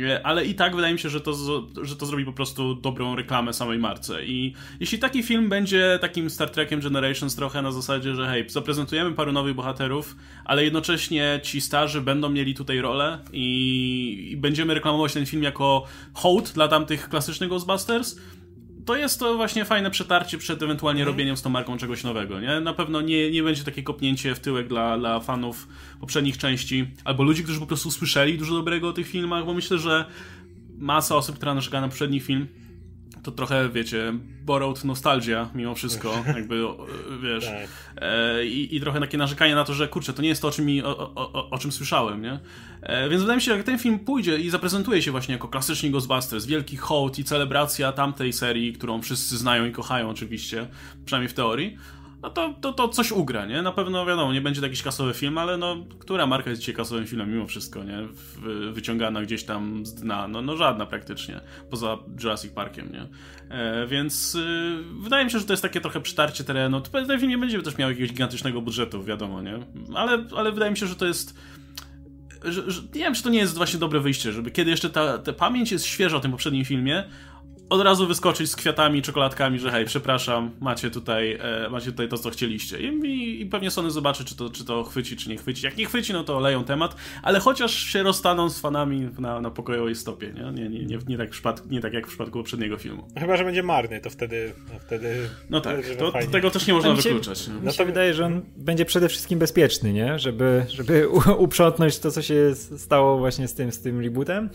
E, 0.00 0.26
ale 0.26 0.44
i 0.44 0.54
tak 0.54 0.76
wydaje 0.76 0.92
mi 0.92 0.98
się, 0.98 1.08
że 1.08 1.20
to, 1.20 1.32
że 1.82 1.96
to 1.96 2.06
zrobi 2.06 2.24
po 2.24 2.32
prostu 2.32 2.74
dobrą 2.74 3.16
reklamę 3.16 3.52
samej 3.52 3.78
marce. 3.78 4.24
I 4.24 4.54
jeśli 4.80 4.98
taki 4.98 5.22
film 5.22 5.48
będzie 5.48 5.98
takim 6.00 6.30
Star 6.30 6.50
Trekiem 6.50 6.80
Generations 6.80 7.36
trochę 7.36 7.62
na 7.62 7.72
zasadzie, 7.72 8.14
że 8.14 8.26
hej, 8.26 8.50
zaprezentujemy 8.50 9.12
paru 9.12 9.32
nowych 9.32 9.54
bohaterów, 9.54 10.16
ale 10.44 10.64
jednocześnie 10.64 11.40
ci 11.42 11.60
starzy 11.60 12.00
będą 12.00 12.30
mieli 12.30 12.54
tutaj 12.54 12.80
rolę 12.80 13.18
i, 13.32 14.28
i 14.30 14.36
będziemy 14.36 14.74
reklamować 14.74 15.12
ten 15.12 15.26
film 15.26 15.42
jako 15.42 15.86
hołd 16.14 16.52
dla 16.52 16.68
tam 16.68 16.81
tych 16.86 17.08
klasycznych 17.08 17.48
Ghostbusters, 17.48 18.16
to 18.84 18.96
jest 18.96 19.20
to 19.20 19.36
właśnie 19.36 19.64
fajne 19.64 19.90
przetarcie 19.90 20.38
przed 20.38 20.62
ewentualnie 20.62 21.02
mm. 21.02 21.12
robieniem 21.12 21.36
z 21.36 21.42
tą 21.42 21.50
marką 21.50 21.76
czegoś 21.76 22.04
nowego, 22.04 22.40
nie? 22.40 22.60
Na 22.60 22.74
pewno 22.74 23.00
nie, 23.00 23.30
nie 23.30 23.42
będzie 23.42 23.64
takie 23.64 23.82
kopnięcie 23.82 24.34
w 24.34 24.40
tyłek 24.40 24.68
dla, 24.68 24.98
dla 24.98 25.20
fanów 25.20 25.68
poprzednich 26.00 26.38
części, 26.38 26.86
albo 27.04 27.22
ludzi, 27.22 27.44
którzy 27.44 27.60
po 27.60 27.66
prostu 27.66 27.88
usłyszeli 27.88 28.38
dużo 28.38 28.54
dobrego 28.54 28.88
o 28.88 28.92
tych 28.92 29.08
filmach, 29.08 29.44
bo 29.46 29.54
myślę, 29.54 29.78
że 29.78 30.04
masa 30.78 31.16
osób, 31.16 31.36
która 31.36 31.54
narzeka 31.54 31.80
na 31.80 31.88
poprzedni 31.88 32.20
film, 32.20 32.46
to 33.22 33.30
trochę, 33.30 33.68
wiecie, 33.68 34.12
borrowed 34.44 34.84
nostalgia 34.84 35.50
mimo 35.54 35.74
wszystko, 35.74 36.24
jakby, 36.36 36.64
wiesz, 37.22 37.44
tak. 37.44 37.68
e, 37.96 38.46
i, 38.46 38.76
i, 38.76 38.80
trochę 38.80 39.00
takie 39.00 39.18
narzekanie 39.18 39.54
na 39.54 39.64
to, 39.64 39.74
że 39.74 39.88
kurczę, 39.88 40.12
to 40.12 40.22
nie 40.22 40.28
jest 40.28 40.42
to, 40.42 40.48
o 40.48 40.50
czym, 40.50 40.64
mi, 40.64 40.82
o, 40.82 41.14
o, 41.14 41.50
o 41.50 41.58
czym 41.58 41.72
słyszałem, 41.72 42.22
nie? 42.22 42.40
E, 42.82 43.08
więc 43.08 43.22
wydaje 43.22 43.36
mi 43.36 43.42
się, 43.42 43.50
że 43.50 43.56
jak 43.56 43.66
ten 43.66 43.78
film 43.78 43.98
pójdzie 43.98 44.38
i 44.38 44.50
zaprezentuje 44.50 45.02
się 45.02 45.10
właśnie 45.10 45.32
jako 45.32 45.48
klasyczny 45.48 45.90
Ghostbusters, 45.90 46.46
wielki 46.46 46.76
hołd 46.76 47.18
i 47.18 47.24
celebracja 47.24 47.92
tamtej 47.92 48.32
serii, 48.32 48.72
którą 48.72 49.02
wszyscy 49.02 49.38
znają 49.38 49.64
i 49.64 49.72
kochają 49.72 50.08
oczywiście, 50.08 50.66
przynajmniej 51.04 51.28
w 51.28 51.34
teorii, 51.34 51.76
no 52.22 52.30
to, 52.30 52.54
to, 52.60 52.72
to 52.72 52.88
coś 52.88 53.12
ugra, 53.12 53.46
nie? 53.46 53.62
Na 53.62 53.72
pewno 53.72 54.06
wiadomo, 54.06 54.32
nie 54.32 54.40
będzie 54.40 54.60
to 54.60 54.66
jakiś 54.66 54.82
kasowy 54.82 55.14
film, 55.14 55.38
ale 55.38 55.56
no, 55.56 55.76
która 55.98 56.26
marka 56.26 56.50
jest 56.50 56.62
dzisiaj 56.62 56.74
kasowym 56.74 57.06
filmem 57.06 57.32
mimo 57.32 57.46
wszystko, 57.46 57.84
nie? 57.84 57.98
wyciągana 58.72 59.22
gdzieś 59.22 59.44
tam 59.44 59.86
z 59.86 59.94
dna, 59.94 60.28
no, 60.28 60.42
no 60.42 60.56
żadna 60.56 60.86
praktycznie, 60.86 61.40
poza 61.70 61.98
Jurassic 62.22 62.52
Parkiem, 62.52 62.92
nie? 62.92 63.06
E, 63.56 63.86
więc 63.86 64.34
y, 64.34 64.76
wydaje 65.00 65.24
mi 65.24 65.30
się, 65.30 65.38
że 65.38 65.44
to 65.44 65.52
jest 65.52 65.62
takie 65.62 65.80
trochę 65.80 66.00
przytarcie 66.00 66.44
terenu. 66.44 66.80
Ten 66.80 67.20
film 67.20 67.30
nie 67.30 67.38
będzie 67.38 67.62
też 67.62 67.78
miał 67.78 67.90
jakiegoś 67.90 68.10
gigantycznego 68.10 68.62
budżetu, 68.62 69.04
wiadomo, 69.04 69.42
nie? 69.42 69.58
Ale, 69.94 70.24
ale 70.36 70.52
wydaje 70.52 70.70
mi 70.70 70.76
się, 70.76 70.86
że 70.86 70.96
to 70.96 71.06
jest 71.06 71.38
że, 72.44 72.70
że, 72.70 72.82
nie 72.82 73.00
wiem, 73.00 73.14
czy 73.14 73.22
to 73.22 73.30
nie 73.30 73.38
jest 73.38 73.56
właśnie 73.56 73.78
dobre 73.78 74.00
wyjście, 74.00 74.32
żeby 74.32 74.50
kiedy 74.50 74.70
jeszcze 74.70 74.90
ta, 74.90 75.18
ta 75.18 75.32
pamięć 75.32 75.72
jest 75.72 75.84
świeża 75.84 76.16
o 76.16 76.20
tym 76.20 76.30
poprzednim 76.30 76.64
filmie, 76.64 77.04
od 77.72 77.80
razu 77.80 78.06
wyskoczyć 78.06 78.50
z 78.50 78.56
kwiatami, 78.56 79.02
czekoladkami, 79.02 79.58
że 79.58 79.70
hej, 79.70 79.84
przepraszam, 79.84 80.50
macie 80.60 80.90
tutaj, 80.90 81.38
e, 81.40 81.68
macie 81.70 81.90
tutaj 81.90 82.08
to, 82.08 82.18
co 82.18 82.30
chcieliście. 82.30 82.80
I, 82.80 82.86
i, 82.86 83.40
I, 83.40 83.46
pewnie 83.46 83.70
Sony 83.70 83.90
zobaczy, 83.90 84.24
czy 84.24 84.36
to, 84.36 84.50
czy 84.50 84.64
to 84.64 84.84
chwyci, 84.84 85.16
czy 85.16 85.28
nie 85.28 85.36
chwyci. 85.36 85.64
Jak 85.64 85.76
nie 85.76 85.86
chwyci, 85.86 86.12
no 86.12 86.24
to 86.24 86.36
oleją 86.36 86.64
temat, 86.64 86.96
ale 87.22 87.40
chociaż 87.40 87.74
się 87.74 88.02
rozstaną 88.02 88.50
z 88.50 88.60
fanami 88.60 89.08
na, 89.18 89.40
na 89.40 89.50
pokojowej 89.50 89.94
stopie, 89.94 90.32
nie? 90.32 90.62
Nie, 90.62 90.68
nie, 90.68 90.84
nie, 90.86 90.98
nie, 91.08 91.18
tak 91.18 91.28
w 91.28 91.32
przypadku, 91.32 91.68
nie 91.70 91.80
tak 91.80 91.92
jak 91.92 92.06
w 92.06 92.08
przypadku 92.08 92.38
poprzedniego 92.38 92.76
filmu. 92.76 93.08
Chyba, 93.18 93.36
że 93.36 93.44
będzie 93.44 93.62
marny, 93.62 94.00
to 94.00 94.10
wtedy... 94.10 94.52
No, 94.72 94.80
wtedy 94.80 95.28
no 95.50 95.60
tak, 95.60 95.86
to, 95.98 96.12
tego 96.32 96.50
też 96.50 96.66
nie 96.66 96.74
można 96.74 96.94
wykluczać. 96.94 97.48
Mi 97.48 97.54
się, 97.54 97.60
no 97.62 97.72
to 97.72 97.86
wydaje, 97.86 98.14
że 98.14 98.26
on 98.26 98.42
będzie 98.56 98.84
przede 98.84 99.08
wszystkim 99.08 99.38
bezpieczny, 99.38 99.92
nie? 99.92 100.18
Żeby, 100.18 100.64
żeby 100.68 101.08
uprzątnąć 101.38 101.98
to, 101.98 102.10
co 102.10 102.22
się 102.22 102.54
stało 102.54 103.18
właśnie 103.18 103.48
z 103.48 103.54
tym, 103.54 103.72
z 103.72 103.80
tym 103.80 104.00
rebootem 104.00 104.50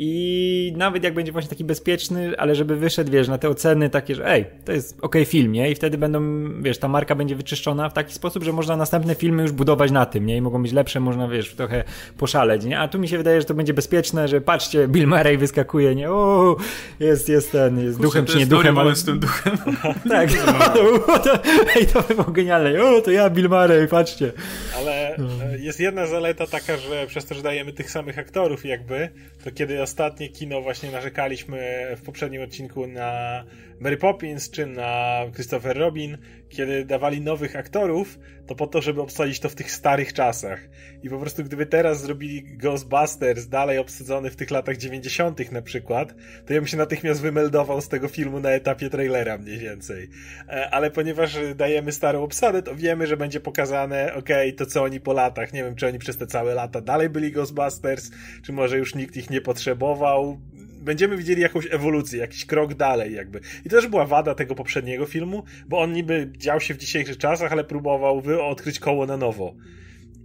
i 0.00 0.72
nawet 0.76 1.04
jak 1.04 1.14
będzie 1.14 1.32
właśnie 1.32 1.48
taki 1.48 1.64
bezpieczny, 1.64 2.32
ale 2.38 2.54
żeby 2.54 2.76
wyszedł, 2.76 3.10
wiesz, 3.10 3.28
na 3.28 3.38
te 3.38 3.48
oceny 3.48 3.90
takie, 3.90 4.14
że 4.14 4.30
ej, 4.30 4.44
to 4.64 4.72
jest 4.72 4.98
ok 5.00 5.14
film, 5.26 5.52
nie? 5.52 5.70
I 5.70 5.74
wtedy 5.74 5.98
będą, 5.98 6.22
wiesz, 6.62 6.78
ta 6.78 6.88
marka 6.88 7.14
będzie 7.14 7.36
wyczyszczona 7.36 7.88
w 7.88 7.92
taki 7.92 8.14
sposób, 8.14 8.44
że 8.44 8.52
można 8.52 8.76
następne 8.76 9.14
filmy 9.14 9.42
już 9.42 9.52
budować 9.52 9.90
na 9.90 10.06
tym, 10.06 10.26
nie? 10.26 10.36
I 10.36 10.40
mogą 10.40 10.62
być 10.62 10.72
lepsze, 10.72 11.00
można, 11.00 11.28
wiesz, 11.28 11.54
trochę 11.54 11.84
poszaleć, 12.18 12.64
nie? 12.64 12.80
A 12.80 12.88
tu 12.88 12.98
mi 12.98 13.08
się 13.08 13.18
wydaje, 13.18 13.40
że 13.40 13.46
to 13.46 13.54
będzie 13.54 13.74
bezpieczne, 13.74 14.28
że 14.28 14.40
patrzcie, 14.40 14.88
Bill 14.88 15.06
Murray 15.06 15.38
wyskakuje, 15.38 15.94
nie? 15.94 16.10
O, 16.10 16.56
jest, 17.00 17.28
jest 17.28 17.52
ten, 17.52 17.78
jest 17.78 17.96
Kurczę, 17.96 18.08
duchem 18.08 18.26
czy 18.26 18.38
nie 18.38 18.46
duchem, 18.46 18.78
ale... 18.78 18.96
z 18.96 19.04
tym 19.04 19.20
duchem. 19.20 19.58
tak, 20.10 20.30
o, 21.08 21.18
to, 21.18 21.38
ej, 21.76 21.86
to 21.86 22.02
by 22.02 22.14
było 22.14 22.30
genialne. 22.30 22.82
O, 22.82 23.00
to 23.00 23.10
ja, 23.10 23.30
Bill 23.30 23.48
Murray, 23.48 23.88
patrzcie. 23.88 24.32
Ale 24.76 25.16
e, 25.16 25.58
jest 25.58 25.80
jedna 25.80 26.06
zaleta 26.06 26.46
taka, 26.46 26.76
że 26.76 27.06
przez 27.06 27.26
to, 27.26 27.34
że 27.34 27.42
dajemy 27.42 27.72
tych 27.72 27.90
samych 27.90 28.18
aktorów 28.18 28.64
jakby, 28.64 29.08
to 29.44 29.50
kiedy 29.50 29.74
ostatnie 29.88 30.28
kino 30.28 30.60
właśnie 30.62 30.90
narzekaliśmy 30.90 31.86
w 31.96 32.02
poprzednim 32.02 32.42
odcinku 32.42 32.86
na 32.86 33.44
Mary 33.80 33.96
Poppins 33.96 34.50
czy 34.50 34.66
na 34.66 35.20
Christopher 35.34 35.78
Robin, 35.78 36.18
kiedy 36.48 36.84
dawali 36.84 37.20
nowych 37.20 37.56
aktorów, 37.56 38.18
to 38.46 38.54
po 38.54 38.66
to, 38.66 38.82
żeby 38.82 39.02
obsadzić 39.02 39.40
to 39.40 39.48
w 39.48 39.54
tych 39.54 39.72
starych 39.72 40.12
czasach. 40.12 40.60
I 41.02 41.10
po 41.10 41.18
prostu 41.18 41.44
gdyby 41.44 41.66
teraz 41.66 42.00
zrobili 42.00 42.56
Ghostbusters 42.56 43.48
dalej 43.48 43.78
obsadzony 43.78 44.30
w 44.30 44.36
tych 44.36 44.50
latach 44.50 44.76
90. 44.76 45.52
na 45.52 45.62
przykład, 45.62 46.14
to 46.46 46.52
ja 46.52 46.60
bym 46.60 46.66
się 46.66 46.76
natychmiast 46.76 47.20
wymeldował 47.20 47.80
z 47.80 47.88
tego 47.88 48.08
filmu 48.08 48.40
na 48.40 48.50
etapie 48.50 48.90
trailera 48.90 49.38
mniej 49.38 49.58
więcej. 49.58 50.08
E, 50.48 50.70
ale 50.70 50.90
ponieważ 50.90 51.36
dajemy 51.56 51.92
starą 51.92 52.22
obsadę, 52.22 52.62
to 52.62 52.74
wiemy, 52.74 53.06
że 53.06 53.16
będzie 53.16 53.40
pokazane, 53.40 54.14
okej, 54.14 54.48
okay, 54.48 54.52
to 54.52 54.66
co 54.66 54.82
oni 54.82 55.00
po 55.00 55.12
latach. 55.12 55.52
Nie 55.52 55.64
wiem, 55.64 55.74
czy 55.74 55.86
oni 55.86 55.98
przez 55.98 56.16
te 56.16 56.26
całe 56.26 56.54
lata 56.54 56.80
dalej 56.80 57.08
byli 57.08 57.32
Ghostbusters, 57.32 58.10
czy 58.42 58.52
może 58.52 58.78
już 58.78 58.94
nikt 58.94 59.16
ich 59.16 59.30
nie 59.30 59.40
potrzebował 59.40 60.40
będziemy 60.78 61.16
widzieli 61.16 61.42
jakąś 61.42 61.66
ewolucję, 61.70 62.18
jakiś 62.18 62.46
krok 62.46 62.74
dalej 62.74 63.14
jakby. 63.14 63.40
I 63.64 63.68
to 63.68 63.76
też 63.76 63.86
była 63.86 64.06
wada 64.06 64.34
tego 64.34 64.54
poprzedniego 64.54 65.06
filmu, 65.06 65.42
bo 65.68 65.80
on 65.80 65.92
niby 65.92 66.32
dział 66.36 66.60
się 66.60 66.74
w 66.74 66.78
dzisiejszych 66.78 67.18
czasach, 67.18 67.52
ale 67.52 67.64
próbował 67.64 68.22
odkryć 68.50 68.78
koło 68.80 69.06
na 69.06 69.16
nowo. 69.16 69.54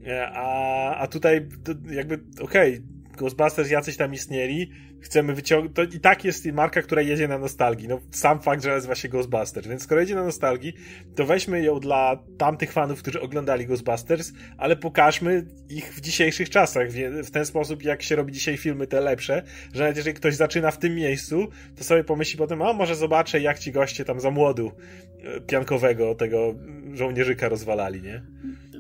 E, 0.07 0.27
a, 0.33 0.95
a 0.95 1.07
tutaj 1.07 1.47
jakby, 1.91 2.19
okej, 2.41 2.73
okay, 2.73 2.92
Ghostbusters 3.17 3.69
jacyś 3.69 3.97
tam 3.97 4.13
istnieli, 4.13 4.71
chcemy 5.01 5.33
wyciągnąć, 5.33 5.75
to 5.75 5.83
i 5.83 5.99
tak 5.99 6.25
jest 6.25 6.45
marka, 6.45 6.81
która 6.81 7.01
jedzie 7.01 7.27
na 7.27 7.37
nostalgii, 7.37 7.87
no 7.87 7.99
sam 8.11 8.41
fakt, 8.41 8.63
że 8.63 8.69
nazywa 8.69 8.95
się 8.95 9.09
Ghostbusters, 9.09 9.67
więc 9.67 9.83
skoro 9.83 10.01
jedzie 10.01 10.15
na 10.15 10.23
nostalgii, 10.23 10.73
to 11.15 11.25
weźmy 11.25 11.61
ją 11.61 11.79
dla 11.79 12.19
tamtych 12.37 12.71
fanów, 12.71 13.01
którzy 13.01 13.21
oglądali 13.21 13.65
Ghostbusters, 13.65 14.33
ale 14.57 14.75
pokażmy 14.75 15.45
ich 15.69 15.93
w 15.93 16.01
dzisiejszych 16.01 16.49
czasach, 16.49 16.87
w 17.23 17.31
ten 17.31 17.45
sposób, 17.45 17.83
jak 17.83 18.03
się 18.03 18.15
robi 18.15 18.33
dzisiaj 18.33 18.57
filmy 18.57 18.87
te 18.87 19.01
lepsze, 19.01 19.43
że 19.73 19.83
nawet 19.83 19.97
jeżeli 19.97 20.15
ktoś 20.15 20.35
zaczyna 20.35 20.71
w 20.71 20.77
tym 20.77 20.95
miejscu, 20.95 21.47
to 21.77 21.83
sobie 21.83 22.03
pomyśli 22.03 22.37
potem, 22.37 22.61
a 22.61 22.73
może 22.73 22.95
zobaczę, 22.95 23.39
jak 23.39 23.59
ci 23.59 23.71
goście 23.71 24.05
tam 24.05 24.19
za 24.19 24.31
młodu 24.31 24.71
e, 25.23 25.41
piankowego 25.41 26.15
tego 26.15 26.55
żołnierzyka 26.93 27.49
rozwalali, 27.49 28.01
nie? 28.01 28.23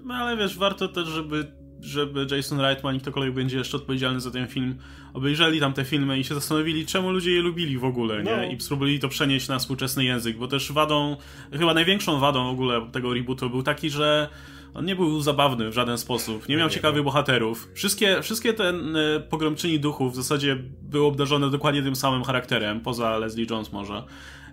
No 0.05 0.13
ale 0.13 0.37
wiesz, 0.37 0.57
warto 0.57 0.87
też, 0.87 1.07
żeby 1.07 1.62
żeby 1.83 2.27
Jason 2.35 2.59
Reitman 2.59 2.95
i 2.95 2.99
ktokolwiek 2.99 3.33
będzie 3.33 3.57
jeszcze 3.57 3.77
odpowiedzialny 3.77 4.19
za 4.19 4.31
ten 4.31 4.47
film 4.47 4.75
obejrzeli 5.13 5.59
tam 5.59 5.73
te 5.73 5.85
filmy 5.85 6.19
i 6.19 6.23
się 6.23 6.35
zastanowili, 6.35 6.85
czemu 6.85 7.11
ludzie 7.11 7.31
je 7.31 7.41
lubili 7.41 7.77
w 7.77 7.85
ogóle, 7.85 8.23
nie? 8.23 8.37
No. 8.37 8.43
I 8.43 8.61
spróbowali 8.61 8.99
to 8.99 9.09
przenieść 9.09 9.47
na 9.47 9.59
współczesny 9.59 10.03
język, 10.03 10.37
bo 10.37 10.47
też 10.47 10.71
wadą, 10.71 11.17
chyba 11.51 11.73
największą 11.73 12.19
wadą 12.19 12.47
w 12.47 12.51
ogóle 12.51 12.81
tego 12.91 13.13
rebootu 13.13 13.49
był 13.49 13.63
taki, 13.63 13.89
że 13.89 14.29
on 14.73 14.85
nie 14.85 14.95
był 14.95 15.21
zabawny 15.21 15.69
w 15.69 15.73
żaden 15.73 15.97
sposób, 15.97 16.49
nie 16.49 16.57
miał 16.57 16.67
nie, 16.67 16.73
ciekawych 16.73 16.97
nie. 16.97 17.03
bohaterów. 17.03 17.69
Wszystkie, 17.73 18.21
wszystkie 18.21 18.53
te 18.53 18.73
pogromczyni 19.29 19.79
duchów 19.79 20.13
w 20.13 20.15
zasadzie 20.15 20.57
były 20.81 21.05
obdarzone 21.05 21.49
dokładnie 21.49 21.83
tym 21.83 21.95
samym 21.95 22.23
charakterem, 22.23 22.79
poza 22.79 23.17
Leslie 23.17 23.45
Jones 23.49 23.71
może. 23.71 24.03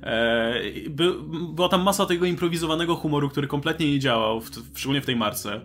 E, 0.03 0.55
by, 0.91 1.15
była 1.55 1.69
tam 1.69 1.83
masa 1.83 2.07
tego 2.07 2.27
improwizowanego 2.27 2.97
humoru, 2.97 3.29
który 3.29 3.47
kompletnie 3.47 3.91
nie 3.91 3.99
działał, 3.99 4.41
w, 4.41 4.51
szczególnie 4.75 5.01
w 5.01 5.07
tej 5.07 5.17
marce. 5.17 5.61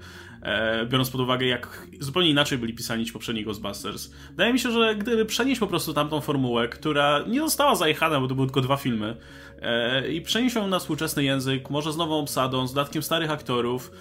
E, 0.45 0.85
biorąc 0.85 1.09
pod 1.09 1.21
uwagę, 1.21 1.45
jak 1.45 1.87
zupełnie 1.99 2.29
inaczej 2.29 2.57
byli 2.57 2.73
pisani 2.73 3.05
ci 3.05 3.13
poprzedni 3.13 3.43
Ghostbusters. 3.43 4.11
Wydaje 4.29 4.53
mi 4.53 4.59
się, 4.59 4.71
że 4.71 4.95
gdyby 4.95 5.25
przenieść 5.25 5.59
po 5.59 5.67
prostu 5.67 5.93
tamtą 5.93 6.21
formułę, 6.21 6.67
która 6.67 7.23
nie 7.27 7.39
została 7.39 7.75
zajechana, 7.75 8.19
bo 8.19 8.27
to 8.27 8.35
były 8.35 8.47
tylko 8.47 8.61
dwa 8.61 8.77
filmy, 8.77 9.15
e, 9.61 10.11
i 10.11 10.21
przenieść 10.21 10.55
ją 10.55 10.67
na 10.67 10.79
współczesny 10.79 11.23
język, 11.23 11.69
może 11.69 11.93
z 11.93 11.97
nową 11.97 12.19
obsadą, 12.19 12.67
z 12.67 12.73
dodatkiem 12.73 13.03
starych 13.03 13.31
aktorów, 13.31 13.91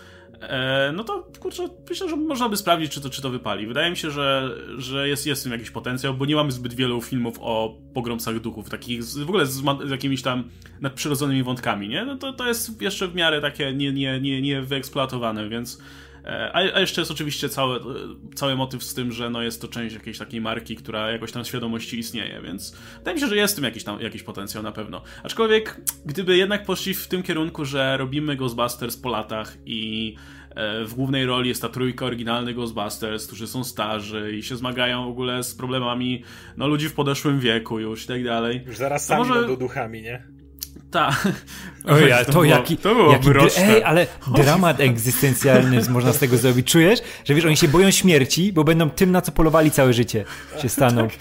e, 0.40 0.92
no 0.94 1.04
to 1.04 1.28
kurczę, 1.40 1.68
myślę, 1.90 2.08
że 2.08 2.16
można 2.16 2.48
by 2.48 2.56
sprawdzić, 2.56 2.92
czy 2.92 3.00
to, 3.00 3.10
czy 3.10 3.22
to 3.22 3.30
wypali. 3.30 3.66
Wydaje 3.66 3.90
mi 3.90 3.96
się, 3.96 4.10
że, 4.10 4.56
że 4.78 5.08
jest, 5.08 5.26
jest 5.26 5.42
w 5.42 5.44
tym 5.44 5.52
jakiś 5.52 5.70
potencjał, 5.70 6.14
bo 6.14 6.26
nie 6.26 6.36
mamy 6.36 6.52
zbyt 6.52 6.74
wielu 6.74 7.02
filmów 7.02 7.36
o 7.40 7.78
pogromcach 7.94 8.40
duchów, 8.40 8.70
takich 8.70 9.02
z, 9.02 9.18
w 9.18 9.28
ogóle 9.28 9.46
z, 9.46 9.62
z 9.86 9.90
jakimiś 9.90 10.22
tam 10.22 10.44
nadprzyrodzonymi 10.80 11.42
wątkami, 11.42 11.88
nie? 11.88 12.04
No 12.04 12.16
to, 12.16 12.32
to 12.32 12.48
jest 12.48 12.82
jeszcze 12.82 13.08
w 13.08 13.14
miarę 13.14 13.40
takie 13.40 13.72
nie, 13.72 13.92
nie, 13.92 14.20
nie, 14.20 14.42
nie 14.42 14.62
wyeksploatowane, 14.62 15.48
więc 15.48 15.78
a, 16.52 16.74
a 16.74 16.80
jeszcze 16.80 17.00
jest 17.00 17.10
oczywiście 17.10 17.48
cały, 17.48 17.80
cały 18.34 18.56
motyw 18.56 18.84
z 18.84 18.94
tym, 18.94 19.12
że 19.12 19.30
no 19.30 19.42
jest 19.42 19.60
to 19.60 19.68
część 19.68 19.94
jakiejś 19.94 20.18
takiej 20.18 20.40
marki, 20.40 20.76
która 20.76 21.10
jakoś 21.10 21.32
tam 21.32 21.44
świadomości 21.44 21.98
istnieje, 21.98 22.40
więc 22.42 22.76
wydaje 22.98 23.14
mi 23.14 23.20
się, 23.20 23.26
że 23.26 23.36
jest 23.36 23.54
w 23.54 23.56
tym 23.56 23.64
jakiś, 23.64 23.84
tam, 23.84 24.00
jakiś 24.00 24.22
potencjał 24.22 24.62
na 24.62 24.72
pewno. 24.72 25.02
Aczkolwiek, 25.22 25.80
gdyby 26.06 26.36
jednak 26.36 26.64
poszli 26.64 26.94
w 26.94 27.08
tym 27.08 27.22
kierunku, 27.22 27.64
że 27.64 27.96
robimy 27.96 28.36
Ghostbusters 28.36 28.96
po 28.96 29.08
latach 29.08 29.56
i 29.66 30.14
e, 30.50 30.84
w 30.84 30.94
głównej 30.94 31.26
roli 31.26 31.48
jest 31.48 31.62
ta 31.62 31.68
trójka 31.68 32.06
oryginalnych 32.06 32.54
Ghostbusters, 32.54 33.26
którzy 33.26 33.46
są 33.46 33.64
starzy 33.64 34.36
i 34.36 34.42
się 34.42 34.56
zmagają 34.56 35.04
w 35.06 35.08
ogóle 35.08 35.44
z 35.44 35.54
problemami 35.54 36.24
no, 36.56 36.68
ludzi 36.68 36.88
w 36.88 36.94
podeszłym 36.94 37.40
wieku 37.40 37.80
już 37.80 38.04
i 38.04 38.08
tak 38.08 38.24
dalej. 38.24 38.62
Już 38.66 38.76
zaraz 38.76 39.06
sami 39.06 39.18
może... 39.18 39.40
będą 39.40 39.56
duchami, 39.56 40.02
nie? 40.02 40.33
Tak. 40.94 41.28
Oj, 41.86 42.10
to, 42.26 42.32
to 42.32 42.44
jaki, 42.44 42.76
to 42.76 42.94
było 42.94 43.12
jaki 43.12 43.28
Ej, 43.58 43.82
ale 43.84 44.06
dramat 44.36 44.80
egzystencjalny 44.80 45.80
można 45.90 46.12
z 46.12 46.18
tego 46.18 46.36
zrobić. 46.36 46.72
Czujesz, 46.72 47.00
że 47.24 47.34
wiesz, 47.34 47.44
oni 47.44 47.56
się 47.56 47.68
boją 47.68 47.90
śmierci, 47.90 48.52
bo 48.52 48.64
będą 48.64 48.90
tym, 48.90 49.12
na 49.12 49.20
co 49.20 49.32
polowali 49.32 49.70
całe 49.70 49.92
życie, 49.92 50.24
się 50.62 50.68
staną. 50.68 51.08
tak, 51.08 51.18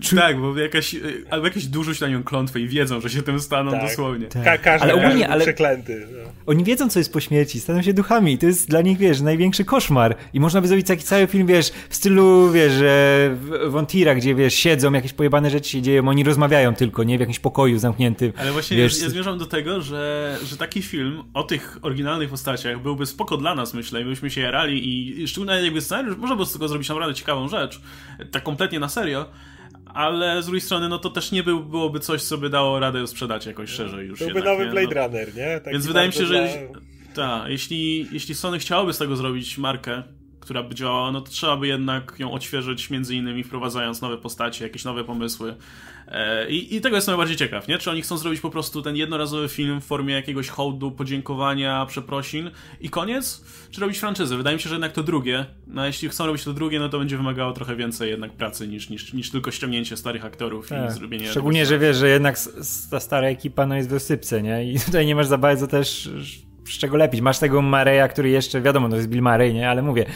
Czu... 0.00 0.16
tak 0.16 0.40
bo 0.40 0.58
jakaś, 0.58 0.96
albo 1.30 1.46
jakieś 1.46 1.66
dużo 1.66 1.94
się 1.94 2.04
na 2.04 2.12
nią 2.12 2.22
klątwę 2.22 2.60
i 2.60 2.68
wiedzą, 2.68 3.00
że 3.00 3.10
się 3.10 3.22
tym 3.22 3.40
staną 3.40 3.70
tak. 3.70 3.82
dosłownie. 3.82 4.26
Tak. 4.26 4.44
Ka 4.44 4.58
każdy, 4.58 4.92
ale 4.92 4.94
ogólnie, 4.94 5.28
ale 5.28 5.44
przeklęty. 5.44 6.06
No. 6.12 6.30
Oni 6.46 6.64
wiedzą, 6.64 6.88
co 6.88 6.98
jest 6.98 7.12
po 7.12 7.20
śmierci, 7.20 7.60
staną 7.60 7.82
się 7.82 7.94
duchami 7.94 8.32
i 8.32 8.38
to 8.38 8.46
jest 8.46 8.68
dla 8.68 8.80
nich, 8.80 8.98
wiesz, 8.98 9.20
największy 9.20 9.64
koszmar. 9.64 10.16
I 10.34 10.40
można 10.40 10.60
by 10.60 10.68
zrobić 10.68 10.86
taki 10.86 11.02
cały 11.02 11.26
film, 11.26 11.46
wiesz, 11.46 11.72
w 11.88 11.96
stylu, 11.96 12.50
wiesz, 12.50 12.72
Wontira, 13.68 14.14
gdzie, 14.14 14.34
wiesz, 14.34 14.54
siedzą, 14.54 14.92
jakieś 14.92 15.12
pojebane 15.12 15.50
rzeczy 15.50 15.70
się 15.70 15.82
dzieją, 15.82 16.08
oni 16.08 16.24
rozmawiają 16.24 16.74
tylko, 16.74 17.04
nie? 17.04 17.16
W 17.16 17.20
jakimś 17.20 17.38
pokoju 17.38 17.78
zamkniętym. 17.78 18.32
Ale 18.36 18.52
właśnie 18.52 18.76
wiesz, 18.76 19.13
zmierzam 19.14 19.38
do 19.38 19.46
tego, 19.46 19.80
że, 19.80 20.36
że 20.44 20.56
taki 20.56 20.82
film 20.82 21.22
o 21.34 21.42
tych 21.42 21.78
oryginalnych 21.82 22.30
postaciach 22.30 22.82
byłby 22.82 23.06
spoko 23.06 23.36
dla 23.36 23.54
nas, 23.54 23.74
myślę, 23.74 24.02
i 24.02 24.04
byśmy 24.04 24.30
się 24.30 24.40
jarali 24.40 24.88
i 25.22 25.28
szczególnie 25.28 25.54
jakby 25.54 25.80
scenariusz, 25.80 26.16
można 26.16 26.36
by 26.36 26.46
z 26.46 26.52
tego 26.52 26.68
zrobić 26.68 26.88
naprawdę 26.88 27.14
ciekawą 27.14 27.48
rzecz, 27.48 27.80
tak 28.30 28.42
kompletnie 28.42 28.80
na 28.80 28.88
serio, 28.88 29.26
ale 29.86 30.42
z 30.42 30.46
drugiej 30.46 30.60
strony, 30.60 30.88
no 30.88 30.98
to 30.98 31.10
też 31.10 31.32
nie 31.32 31.42
był, 31.42 31.64
byłoby 31.64 32.00
coś, 32.00 32.22
co 32.22 32.38
by 32.38 32.50
dało 32.50 32.80
radę 32.80 33.06
sprzedać 33.06 33.46
jakoś 33.46 33.70
szerzej 33.70 34.06
już. 34.06 34.18
Byłby 34.18 34.42
nowy 34.42 34.66
Blade 34.66 34.94
no. 34.94 35.06
Runner, 35.06 35.34
nie? 35.36 35.60
Taki 35.60 35.70
Więc 35.70 35.86
wydaje 35.86 36.06
mi 36.08 36.14
się, 36.14 36.26
że... 36.26 36.48
Dla... 36.72 36.80
Tak, 37.14 37.50
jeśli, 37.50 38.08
jeśli 38.12 38.34
Sony 38.34 38.58
chciałoby 38.58 38.92
z 38.92 38.98
tego 38.98 39.16
zrobić 39.16 39.58
markę, 39.58 40.02
która 40.44 40.62
by 40.62 40.74
działała, 40.74 41.12
no 41.12 41.20
to 41.20 41.30
trzeba 41.30 41.56
by 41.56 41.66
jednak 41.66 42.14
ją 42.18 42.32
odświeżyć, 42.32 42.90
między 42.90 43.14
innymi 43.14 43.44
wprowadzając 43.44 44.00
nowe 44.00 44.18
postacie, 44.18 44.64
jakieś 44.64 44.84
nowe 44.84 45.04
pomysły. 45.04 45.54
E, 46.08 46.50
I, 46.50 46.76
I 46.76 46.80
tego 46.80 46.96
jestem 46.96 47.12
najbardziej 47.12 47.36
ciekaw, 47.36 47.68
nie? 47.68 47.78
Czy 47.78 47.90
oni 47.90 48.02
chcą 48.02 48.16
zrobić 48.16 48.40
po 48.40 48.50
prostu 48.50 48.82
ten 48.82 48.96
jednorazowy 48.96 49.48
film 49.48 49.80
w 49.80 49.84
formie 49.84 50.14
jakiegoś 50.14 50.48
hołdu, 50.48 50.90
podziękowania, 50.90 51.86
przeprosin 51.86 52.50
i 52.80 52.90
koniec? 52.90 53.44
Czy 53.70 53.80
robić 53.80 53.98
franczyzę? 53.98 54.36
Wydaje 54.36 54.56
mi 54.56 54.62
się, 54.62 54.68
że 54.68 54.74
jednak 54.74 54.92
to 54.92 55.02
drugie. 55.02 55.46
No 55.66 55.86
jeśli 55.86 56.08
chcą 56.08 56.26
robić 56.26 56.44
to 56.44 56.52
drugie, 56.52 56.78
no 56.78 56.88
to 56.88 56.98
będzie 56.98 57.16
wymagało 57.16 57.52
trochę 57.52 57.76
więcej 57.76 58.10
jednak 58.10 58.32
pracy 58.32 58.68
niż, 58.68 58.90
niż, 58.90 59.12
niż 59.12 59.30
tylko 59.30 59.50
ściągnięcie 59.50 59.96
starych 59.96 60.24
aktorów 60.24 60.68
tak. 60.68 60.90
i 60.90 60.94
zrobienie... 60.94 61.30
Szczególnie, 61.30 61.66
że 61.66 61.78
wiesz, 61.78 61.96
że 61.96 62.08
jednak 62.08 62.38
ta 62.90 63.00
stara 63.00 63.28
ekipa 63.28 63.66
no 63.66 63.76
jest 63.76 63.88
w 63.88 63.92
dosypce, 63.92 64.42
nie? 64.42 64.72
I 64.72 64.80
tutaj 64.80 65.06
nie 65.06 65.14
masz 65.14 65.26
za 65.26 65.38
bardzo 65.38 65.66
też 65.66 66.10
z 66.66 66.78
czego 66.78 66.96
lepić. 66.96 67.20
Masz 67.20 67.38
tego 67.38 67.62
Mareya, 67.62 68.08
który 68.10 68.28
jeszcze, 68.30 68.60
wiadomo, 68.60 68.88
to 68.88 68.96
jest 68.96 69.08
Bill 69.08 69.22
Murray, 69.22 69.54
nie? 69.54 69.70
Ale 69.70 69.82
mówię, 69.82 70.06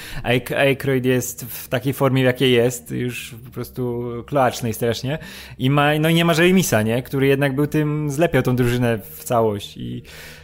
Aykroyd 0.56 1.04
jest 1.04 1.44
w 1.44 1.68
takiej 1.68 1.92
formie, 1.92 2.22
w 2.22 2.26
jakiej 2.26 2.52
jest, 2.52 2.90
już 2.90 3.34
po 3.44 3.50
prostu 3.50 4.04
kloacznej 4.26 4.74
strasznie. 4.74 5.18
I 5.58 5.70
ma, 5.70 5.98
no 5.98 6.08
i 6.08 6.14
nie 6.14 6.24
ma 6.24 6.32
Jeremisa, 6.32 6.82
nie? 6.82 7.02
Który 7.02 7.26
jednak 7.26 7.54
był 7.54 7.66
tym, 7.66 8.10
zlepiał 8.10 8.42
tą 8.42 8.56
drużynę 8.56 8.98
w 8.98 9.24
całość. 9.24 9.76
I, 9.76 10.02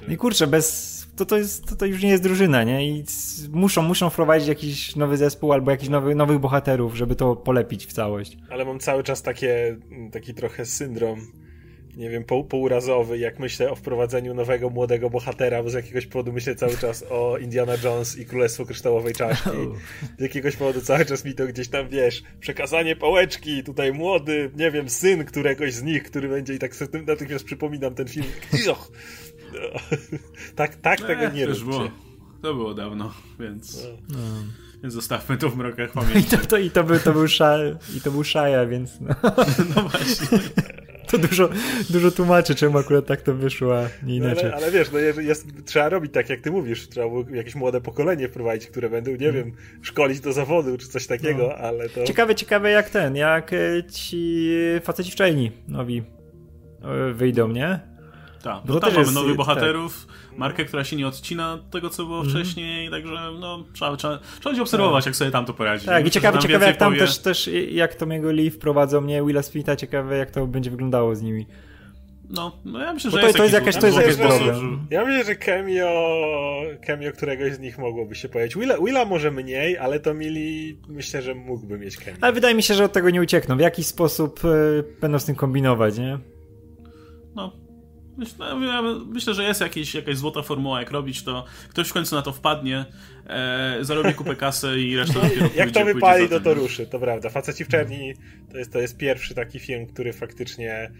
no 0.08 0.14
i 0.14 0.16
kurczę, 0.16 0.46
bez, 0.46 1.06
to, 1.16 1.26
to, 1.26 1.38
jest, 1.38 1.66
to, 1.66 1.76
to 1.76 1.87
już 1.87 2.02
nie 2.02 2.08
jest 2.08 2.23
drużyna, 2.23 2.64
nie? 2.64 2.88
I 2.88 3.04
muszą, 3.52 3.82
muszą 3.82 4.11
wprowadzić 4.11 4.49
jakiś 4.49 4.96
nowy 4.96 5.16
zespół 5.16 5.52
albo 5.52 5.70
jakiś 5.70 5.88
nowy, 5.88 6.14
nowych 6.14 6.38
bohaterów, 6.38 6.96
żeby 6.96 7.16
to 7.16 7.37
polepić 7.37 7.87
w 7.87 7.92
całość. 7.92 8.38
Ale 8.50 8.64
mam 8.64 8.78
cały 8.78 9.02
czas 9.02 9.23
takie, 9.23 9.76
taki 10.12 10.34
trochę 10.34 10.66
syndrom 10.66 11.43
nie 11.96 12.10
wiem, 12.10 12.24
pół, 12.24 12.44
półrazowy, 12.44 13.18
jak 13.18 13.38
myślę 13.38 13.70
o 13.70 13.74
wprowadzeniu 13.74 14.34
nowego 14.34 14.70
młodego 14.70 15.10
bohatera, 15.10 15.62
bo 15.62 15.70
z 15.70 15.74
jakiegoś 15.74 16.06
powodu 16.06 16.32
myślę 16.32 16.54
cały 16.54 16.76
czas 16.76 17.04
o 17.10 17.38
Indiana 17.38 17.72
Jones 17.84 18.18
i 18.18 18.26
Królestwo 18.26 18.66
Kryształowej 18.66 19.14
Czaszki. 19.14 19.50
Z 20.18 20.22
jakiegoś 20.22 20.56
powodu 20.56 20.80
cały 20.80 21.04
czas 21.04 21.24
mi 21.24 21.34
to 21.34 21.46
gdzieś 21.46 21.68
tam, 21.68 21.88
wiesz, 21.88 22.22
przekazanie 22.40 22.96
pałeczki, 22.96 23.64
tutaj 23.64 23.92
młody, 23.92 24.50
nie 24.56 24.70
wiem, 24.70 24.88
syn 24.88 25.24
któregoś 25.24 25.72
z 25.72 25.82
nich, 25.82 26.02
który 26.02 26.28
będzie 26.28 26.54
i 26.54 26.58
tak 26.58 26.76
sobie 26.76 27.02
natychmiast 27.02 27.44
przypominam 27.44 27.94
ten 27.94 28.08
film. 28.08 28.26
Och, 28.70 28.92
no. 29.52 29.60
tak, 30.56 30.76
tak 30.76 31.00
no, 31.00 31.06
tego 31.06 31.30
nie 31.30 31.46
róbcie. 31.46 31.64
Było. 31.64 31.90
To 32.42 32.54
było 32.54 32.74
dawno, 32.74 33.14
więc... 33.40 33.86
No. 34.08 34.18
Więc 34.82 34.94
zostawmy 34.94 35.36
to 35.36 35.50
w 35.50 35.56
mrokach 35.56 35.92
pamięci. 35.92 36.18
I 36.18 36.24
to, 36.24 36.46
to, 36.46 36.58
i 36.58 36.70
to, 36.70 36.84
był, 36.84 36.98
to 36.98 37.12
był 37.12 37.26
i 37.96 38.00
to 38.00 38.10
był 38.10 38.24
Shia, 38.24 38.66
więc 38.66 39.00
no. 39.00 39.14
no 39.76 39.82
właśnie. 39.82 40.38
To 41.06 41.18
dużo, 41.18 41.49
dużo 41.90 42.11
tłumaczy, 42.11 42.54
czemu 42.54 42.78
akurat 42.78 43.06
tak 43.06 43.23
to 43.23 43.34
wyszło, 43.34 43.78
a 43.78 43.82
nie 43.82 43.88
no 44.20 44.26
inaczej. 44.26 44.44
ale, 44.44 44.56
ale, 44.56 44.70
wiesz, 44.70 44.92
no 44.92 44.99
jest, 44.99 45.46
trzeba 45.64 45.88
robić 45.88 46.12
tak, 46.12 46.30
jak 46.30 46.40
ty 46.40 46.50
mówisz. 46.50 46.88
Trzeba 46.88 47.06
jakieś 47.32 47.54
młode 47.54 47.80
pokolenie 47.80 48.28
wprowadzić, 48.28 48.70
które 48.70 48.90
będą, 48.90 49.11
nie 49.11 49.18
hmm. 49.18 49.34
wiem, 49.34 49.52
szkolić 49.82 50.20
do 50.20 50.32
zawodu, 50.32 50.78
czy 50.78 50.88
coś 50.88 51.06
takiego, 51.06 51.49
no. 51.49 51.54
ale 51.54 51.88
to... 51.88 52.04
Ciekawe, 52.04 52.34
ciekawe 52.34 52.70
jak 52.70 52.90
ten, 52.90 53.16
jak 53.16 53.52
e, 53.52 53.84
ci 53.92 54.49
faceci 54.82 55.11
w 55.11 55.14
czajni 55.14 55.52
nowi 55.68 56.02
e, 56.82 57.12
wyjdą, 57.12 57.49
nie? 57.49 57.93
Tak, 58.44 58.60
bo 58.66 58.80
tam 58.80 58.94
mamy 58.94 59.12
nowych 59.12 59.36
bohaterów, 59.36 60.06
tak. 60.06 60.38
markę, 60.38 60.64
która 60.64 60.84
się 60.84 60.96
nie 60.96 61.06
odcina 61.06 61.58
tego, 61.70 61.90
co 61.90 62.04
było 62.04 62.20
mm. 62.20 62.30
wcześniej, 62.30 62.90
także 62.90 63.14
no, 63.40 63.64
trzeba, 63.72 63.96
trzeba, 63.96 64.18
trzeba 64.18 64.50
będzie 64.50 64.62
obserwować, 64.62 65.04
tak. 65.04 65.06
jak 65.06 65.16
sobie 65.16 65.30
tam 65.30 65.44
to 65.44 65.54
poradzi. 65.54 65.86
Tak, 65.86 66.06
i 66.06 66.10
ciekawe, 66.10 66.38
ciekawe 66.38 66.66
jak 66.66 66.76
tam 66.76 66.92
powie... 66.92 67.06
też, 67.06 67.18
też, 67.18 67.50
jak 67.70 67.94
Tomiego 67.94 68.32
Lee 68.32 68.50
wprowadzą 68.50 69.00
mnie, 69.00 69.22
Willa 69.22 69.42
Smitha, 69.42 69.76
ciekawe 69.76 70.16
jak 70.16 70.30
to 70.30 70.46
będzie 70.46 70.70
wyglądało 70.70 71.16
z 71.16 71.22
nimi. 71.22 71.46
No, 72.30 72.58
no 72.64 72.80
ja 72.80 72.92
myślę, 72.92 73.10
że 73.10 73.18
to, 73.18 73.26
jest, 73.26 73.36
to 73.36 73.42
jest 73.42 73.54
jakaś, 73.54 73.76
to 73.76 73.86
jest 73.86 73.98
jakaś 73.98 74.16
problem. 74.16 74.86
Ja 74.90 75.04
myślę, 75.04 75.24
że 75.24 75.34
cameo, 75.34 76.62
cameo 76.86 77.12
któregoś 77.12 77.52
z 77.52 77.60
nich 77.60 77.78
mogłoby 77.78 78.14
się 78.14 78.28
pojawić. 78.28 78.56
Willa, 78.56 78.78
Willa 78.78 79.04
może 79.04 79.30
mniej, 79.30 79.78
ale 79.78 80.00
to 80.00 80.14
mieli, 80.14 80.78
myślę, 80.88 81.22
że 81.22 81.34
mógłby 81.34 81.78
mieć 81.78 81.96
cameo. 81.96 82.18
Ale 82.20 82.32
wydaje 82.32 82.54
mi 82.54 82.62
się, 82.62 82.74
że 82.74 82.84
od 82.84 82.92
tego 82.92 83.10
nie 83.10 83.20
uciekną. 83.20 83.56
W 83.56 83.60
jakiś 83.60 83.86
sposób 83.86 84.44
y, 84.44 84.84
będą 85.00 85.18
z 85.18 85.24
tym 85.24 85.34
kombinować, 85.34 85.98
nie? 85.98 86.34
No, 88.16 88.25
Myślę, 88.56 88.83
myślę, 89.06 89.35
że 89.35 89.44
jest 89.44 89.61
jakiś, 89.61 89.94
jakaś 89.94 90.16
złota 90.16 90.42
formuła, 90.42 90.80
jak 90.80 90.90
robić 90.90 91.23
to. 91.23 91.44
Ktoś 91.68 91.88
w 91.88 91.92
końcu 91.92 92.14
na 92.14 92.23
to 92.23 92.33
wpadnie, 92.33 92.85
e, 93.26 93.78
zarobi 93.80 94.14
kupę 94.14 94.37
kasy 94.37 94.80
i 94.80 94.97
resztę 94.97 95.21
dopiero 95.21 95.49
Jak 95.56 95.71
to 95.71 95.85
wypali, 95.85 96.28
to 96.28 96.40
to 96.40 96.54
ruszy, 96.54 96.87
to 96.87 96.99
prawda. 96.99 97.30
Faceci 97.30 97.64
w 97.64 97.68
czerni 97.68 98.14
to 98.52 98.59
jest, 98.59 98.73
to 98.73 98.78
jest 98.78 98.97
pierwszy 98.97 99.35
taki 99.35 99.59
film, 99.59 99.87
który 99.87 100.12
faktycznie... 100.12 100.90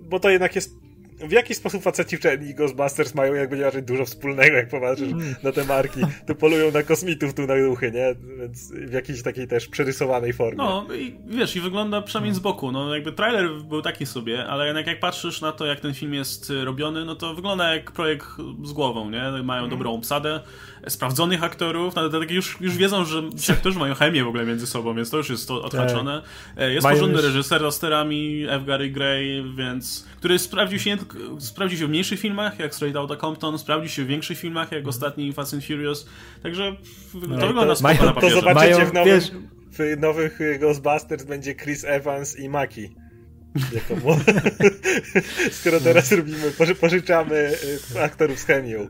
Bo 0.00 0.20
to 0.20 0.30
jednak 0.30 0.54
jest 0.54 0.91
w 1.18 1.32
jaki 1.32 1.54
sposób 1.54 1.82
faceci 1.82 2.16
i 2.50 2.54
Ghostbusters 2.54 3.14
mają 3.14 3.34
jakby 3.34 3.58
nie 3.58 3.82
dużo 3.82 4.04
wspólnego, 4.04 4.56
jak 4.56 4.68
popatrzysz 4.68 5.12
mm. 5.12 5.34
na 5.42 5.52
te 5.52 5.64
marki. 5.64 6.00
Tu 6.26 6.34
polują 6.34 6.70
na 6.70 6.82
kosmitów, 6.82 7.34
tu 7.34 7.46
na 7.46 7.54
duchy, 7.56 7.92
nie? 7.92 8.14
Więc 8.38 8.72
w 8.72 8.92
jakiejś 8.92 9.22
takiej 9.22 9.48
też 9.48 9.68
przerysowanej 9.68 10.32
formie. 10.32 10.56
No 10.56 10.86
i 10.94 11.14
wiesz, 11.26 11.56
i 11.56 11.60
wygląda 11.60 12.02
przynajmniej 12.02 12.34
z 12.34 12.38
boku. 12.38 12.72
No 12.72 12.94
jakby 12.94 13.12
trailer 13.12 13.50
był 13.68 13.82
taki 13.82 14.06
sobie, 14.06 14.46
ale 14.46 14.66
jednak 14.66 14.86
jak 14.86 15.00
patrzysz 15.00 15.40
na 15.40 15.52
to, 15.52 15.66
jak 15.66 15.80
ten 15.80 15.94
film 15.94 16.14
jest 16.14 16.52
robiony, 16.64 17.04
no 17.04 17.14
to 17.14 17.34
wygląda 17.34 17.74
jak 17.74 17.92
projekt 17.92 18.26
z 18.64 18.72
głową, 18.72 19.10
nie? 19.10 19.42
Mają 19.42 19.60
mm. 19.60 19.70
dobrą 19.70 19.94
obsadę, 19.94 20.40
sprawdzonych 20.88 21.44
aktorów, 21.44 21.94
no, 21.94 22.08
tak 22.08 22.30
już, 22.30 22.60
już 22.60 22.76
wiedzą, 22.76 23.04
że 23.04 23.22
ci 23.38 23.52
aktorzy 23.52 23.78
mają 23.78 23.94
chemię 23.94 24.24
w 24.24 24.28
ogóle 24.28 24.44
między 24.44 24.66
sobą, 24.66 24.94
więc 24.94 25.10
to 25.10 25.16
już 25.16 25.30
jest 25.30 25.48
to 25.48 25.62
odhaczone. 25.62 26.22
Tak. 26.56 26.70
Jest 26.70 26.84
mają 26.84 26.96
porządny 26.96 27.16
już... 27.16 27.26
reżyser 27.26 27.72
z 27.72 27.74
sterami, 27.74 28.46
F. 28.48 28.64
Gary 28.64 28.90
Gray, 28.90 29.44
więc 29.56 30.11
który 30.22 30.38
sprawdził 30.38 30.78
się, 30.78 30.96
sprawdził 31.38 31.78
się 31.78 31.86
w 31.86 31.88
mniejszych 31.88 32.20
filmach, 32.20 32.58
jak 32.58 32.74
Straight 32.74 32.96
Outta 32.96 33.16
Compton, 33.16 33.58
sprawdził 33.58 33.88
się 33.88 34.04
w 34.04 34.06
większych 34.06 34.38
filmach, 34.38 34.72
jak 34.72 34.88
ostatni 34.88 35.32
Fast 35.32 35.54
and 35.54 35.64
Furious, 35.64 36.06
także 36.42 36.76
no, 37.28 37.38
to 37.38 37.46
wygląda 37.46 37.74
spoko 37.74 38.04
na 38.04 38.12
papierze. 38.12 38.34
To 38.34 38.40
zobaczycie 38.40 38.86
w, 38.86 38.92
nowym, 38.92 39.14
wiesz... 39.14 39.30
w 39.70 40.00
nowych 40.00 40.38
Ghostbusters 40.60 41.24
będzie 41.24 41.54
Chris 41.54 41.84
Evans 41.84 42.38
i 42.38 42.48
Maki. 42.48 42.94
Jako 43.54 43.94
Skoro 45.60 45.80
teraz 45.80 46.12
robimy, 46.12 46.50
pożyczamy 46.80 47.52
y, 47.94 48.02
aktorów 48.02 48.38
z 48.38 48.44
chemią. 48.44 48.88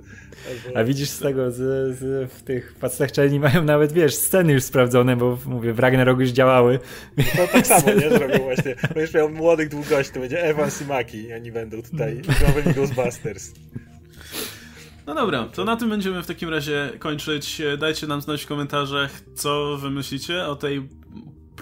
A 0.75 0.85
widzisz 0.85 1.09
z 1.09 1.19
tego, 1.19 1.51
z, 1.51 1.57
z, 1.99 2.33
w 2.33 2.43
tych 2.43 2.75
pactach 2.75 3.13
czarni 3.13 3.41
mają 3.41 3.65
nawet, 3.65 3.93
wiesz, 3.93 4.15
sceny 4.15 4.53
już 4.53 4.63
sprawdzone, 4.63 5.17
bo 5.17 5.39
mówię, 5.47 5.73
w 5.73 5.79
Ragnarok 5.79 6.21
już 6.21 6.31
działały. 6.31 6.79
No 7.17 7.47
tak 7.53 7.67
samo, 7.67 7.93
nie? 7.93 8.11
Zrobił 8.19 8.43
właśnie. 8.43 8.75
Będziesz 8.95 9.15
miał 9.15 9.31
młodych 9.31 9.69
długości, 9.69 10.13
to 10.13 10.21
będzie 10.21 10.43
Evans 10.43 10.83
i 10.83 10.85
Maki, 10.85 11.35
oni 11.35 11.53
będą 11.53 11.83
tutaj 11.83 12.23
nowymi 12.47 12.75
Ghostbusters. 12.75 13.53
No 15.07 15.15
dobra, 15.15 15.45
to 15.45 15.65
na 15.65 15.77
tym 15.77 15.89
będziemy 15.89 16.23
w 16.23 16.27
takim 16.27 16.49
razie 16.49 16.91
kończyć. 16.99 17.63
Dajcie 17.79 18.07
nam 18.07 18.21
znać 18.21 18.43
w 18.43 18.47
komentarzach, 18.47 19.11
co 19.35 19.77
wy 19.77 19.91
myślicie 19.91 20.47
o 20.47 20.57
tej 20.57 20.89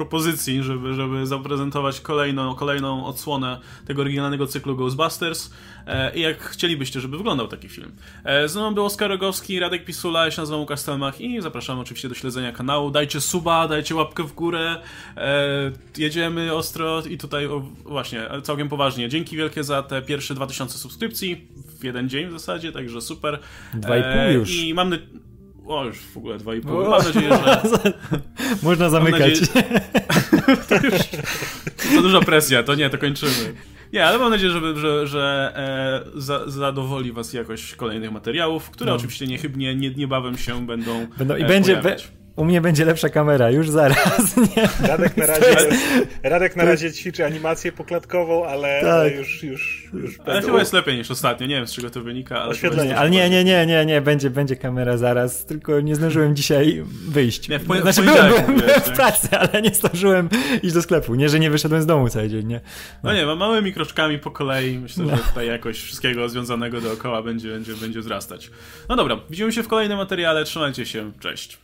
propozycji, 0.00 0.62
żeby, 0.62 0.94
żeby 0.94 1.26
zaprezentować 1.26 2.00
kolejną, 2.00 2.54
kolejną 2.54 3.06
odsłonę 3.06 3.60
tego 3.86 4.02
oryginalnego 4.02 4.46
cyklu 4.46 4.76
Ghostbusters 4.76 5.50
e, 5.86 6.16
i 6.16 6.20
jak 6.20 6.42
chcielibyście, 6.42 7.00
żeby 7.00 7.16
wyglądał 7.16 7.48
taki 7.48 7.68
film. 7.68 7.92
E, 8.24 8.48
z 8.48 8.54
nami 8.54 8.74
był 8.74 8.84
Oskar 8.84 9.10
Rogowski, 9.10 9.60
Radek 9.60 9.84
Pisula, 9.84 10.24
ja 10.24 10.30
się 10.30 10.42
nazywam 10.42 10.60
Łukasz 10.60 10.80
Stelmach 10.80 11.20
i 11.20 11.40
zapraszam 11.40 11.78
oczywiście 11.78 12.08
do 12.08 12.14
śledzenia 12.14 12.52
kanału. 12.52 12.90
Dajcie 12.90 13.20
suba, 13.20 13.68
dajcie 13.68 13.94
łapkę 13.94 14.22
w 14.22 14.32
górę, 14.32 14.76
e, 15.16 15.72
jedziemy 15.98 16.54
ostro 16.54 17.02
i 17.02 17.18
tutaj 17.18 17.46
o, 17.46 17.60
właśnie, 17.84 18.28
całkiem 18.42 18.68
poważnie. 18.68 19.08
Dzięki 19.08 19.36
wielkie 19.36 19.64
za 19.64 19.82
te 19.82 20.02
pierwsze 20.02 20.34
2000 20.34 20.78
subskrypcji 20.78 21.48
w 21.80 21.84
jeden 21.84 22.08
dzień 22.08 22.28
w 22.28 22.32
zasadzie, 22.32 22.72
także 22.72 23.00
super. 23.00 23.38
Dwa 23.74 23.96
i 23.96 24.02
pół 24.02 24.12
e, 24.12 24.34
już. 24.34 24.56
I 24.56 24.74
mam 24.74 24.90
o, 25.70 25.85
już 25.85 25.98
w 25.98 26.16
ogóle 26.16 26.38
2,5. 26.38 26.88
Mam 26.88 27.02
nadzieję, 27.02 27.28
że... 27.28 27.92
Można 28.68 28.90
zamykać. 28.90 29.40
Nadzieję... 29.40 29.80
to 30.68 30.74
już 30.74 30.94
za 31.94 32.02
duża 32.02 32.20
presja, 32.20 32.62
to 32.62 32.74
nie, 32.74 32.90
to 32.90 32.98
kończymy. 32.98 33.54
Nie, 33.92 34.06
ale 34.06 34.18
mam 34.18 34.30
nadzieję, 34.30 34.52
że, 34.52 34.76
że, 34.76 35.06
że 35.06 35.52
e, 36.16 36.20
za, 36.20 36.50
zadowoli 36.50 37.12
was 37.12 37.33
jakość 37.33 37.74
kolejnych 37.74 38.12
materiałów, 38.12 38.70
które 38.70 38.90
no. 38.90 38.96
oczywiście 38.96 39.26
niechybnie 39.26 39.74
nie, 39.74 39.90
niebawem 39.90 40.38
się 40.38 40.66
będą 40.66 41.06
Będą 41.18 41.37
i 41.37 41.42
e, 41.42 41.48
będzie, 41.48 41.76
pojawiać. 41.76 42.09
U 42.40 42.44
mnie 42.44 42.61
będzie 42.61 42.85
lepsza 42.85 43.09
kamera, 43.09 43.50
już 43.50 43.70
zaraz. 43.70 44.37
Nie? 44.57 44.88
Radek 44.88 45.16
na 45.16 45.26
razie, 45.26 45.68
Radek 46.22 46.57
na 46.57 46.64
razie 46.64 46.92
ćwiczy 46.92 47.24
animację 47.24 47.72
poklatkową, 47.72 48.46
ale, 48.46 48.81
tak. 48.81 48.90
ale 48.90 49.11
już, 49.11 49.42
już, 49.42 49.88
już 49.94 50.18
Ale 50.26 50.42
chyba 50.42 50.59
jest 50.59 50.72
lepiej 50.72 50.96
niż 50.96 51.11
ostatnio, 51.11 51.46
nie 51.46 51.55
wiem 51.55 51.66
z 51.66 51.72
czego 51.72 51.90
to 51.90 52.00
wynika. 52.00 52.42
Ale 52.42 52.50
Oświetlenie, 52.50 52.96
ale 52.96 53.11
nie, 53.11 53.31
nie, 53.31 53.44
nie, 53.44 53.66
nie, 53.66 53.87
nie, 53.87 54.00
będzie, 54.00 54.31
będzie 54.31 54.57
kamera 54.57 54.96
zaraz, 54.96 55.46
tylko 55.46 55.81
nie 55.81 55.94
zdążyłem 55.96 56.37
dzisiaj 56.37 56.83
wyjść. 57.09 57.48
Nie, 57.48 57.59
w, 57.59 57.66
po, 57.66 57.81
znaczy, 57.81 58.03
byłem, 58.03 58.29
byłem, 58.29 58.57
byłem 58.61 58.81
w 58.81 58.90
pracy, 58.90 59.29
ale 59.38 59.62
nie 59.62 59.74
zdążyłem 59.74 60.29
iść 60.62 60.74
do 60.74 60.83
sklepu. 60.83 61.14
Nie, 61.14 61.29
że 61.29 61.40
nie 61.40 61.50
wyszedłem 61.50 61.83
z 61.83 61.87
domu 61.87 62.09
cały 62.09 62.29
dzień, 62.29 62.46
nie? 62.46 62.61
No, 63.03 63.11
no 63.11 63.14
nie, 63.14 63.37
małymi 63.37 63.72
kroczkami 63.72 64.18
po 64.18 64.31
kolei, 64.31 64.79
myślę, 64.79 65.05
no. 65.05 65.16
że 65.16 65.22
tutaj 65.22 65.46
jakoś 65.46 65.81
wszystkiego 65.81 66.29
związanego 66.29 66.81
dookoła 66.81 67.22
będzie, 67.22 67.50
będzie, 67.50 67.74
będzie 67.74 68.00
wzrastać. 68.00 68.50
No 68.88 68.96
dobra, 68.96 69.16
widzimy 69.31 69.53
się 69.53 69.62
w 69.62 69.68
kolejnym 69.68 69.98
materiale, 69.98 70.44
trzymajcie 70.44 70.87
się, 70.87 71.12
cześć. 71.20 71.59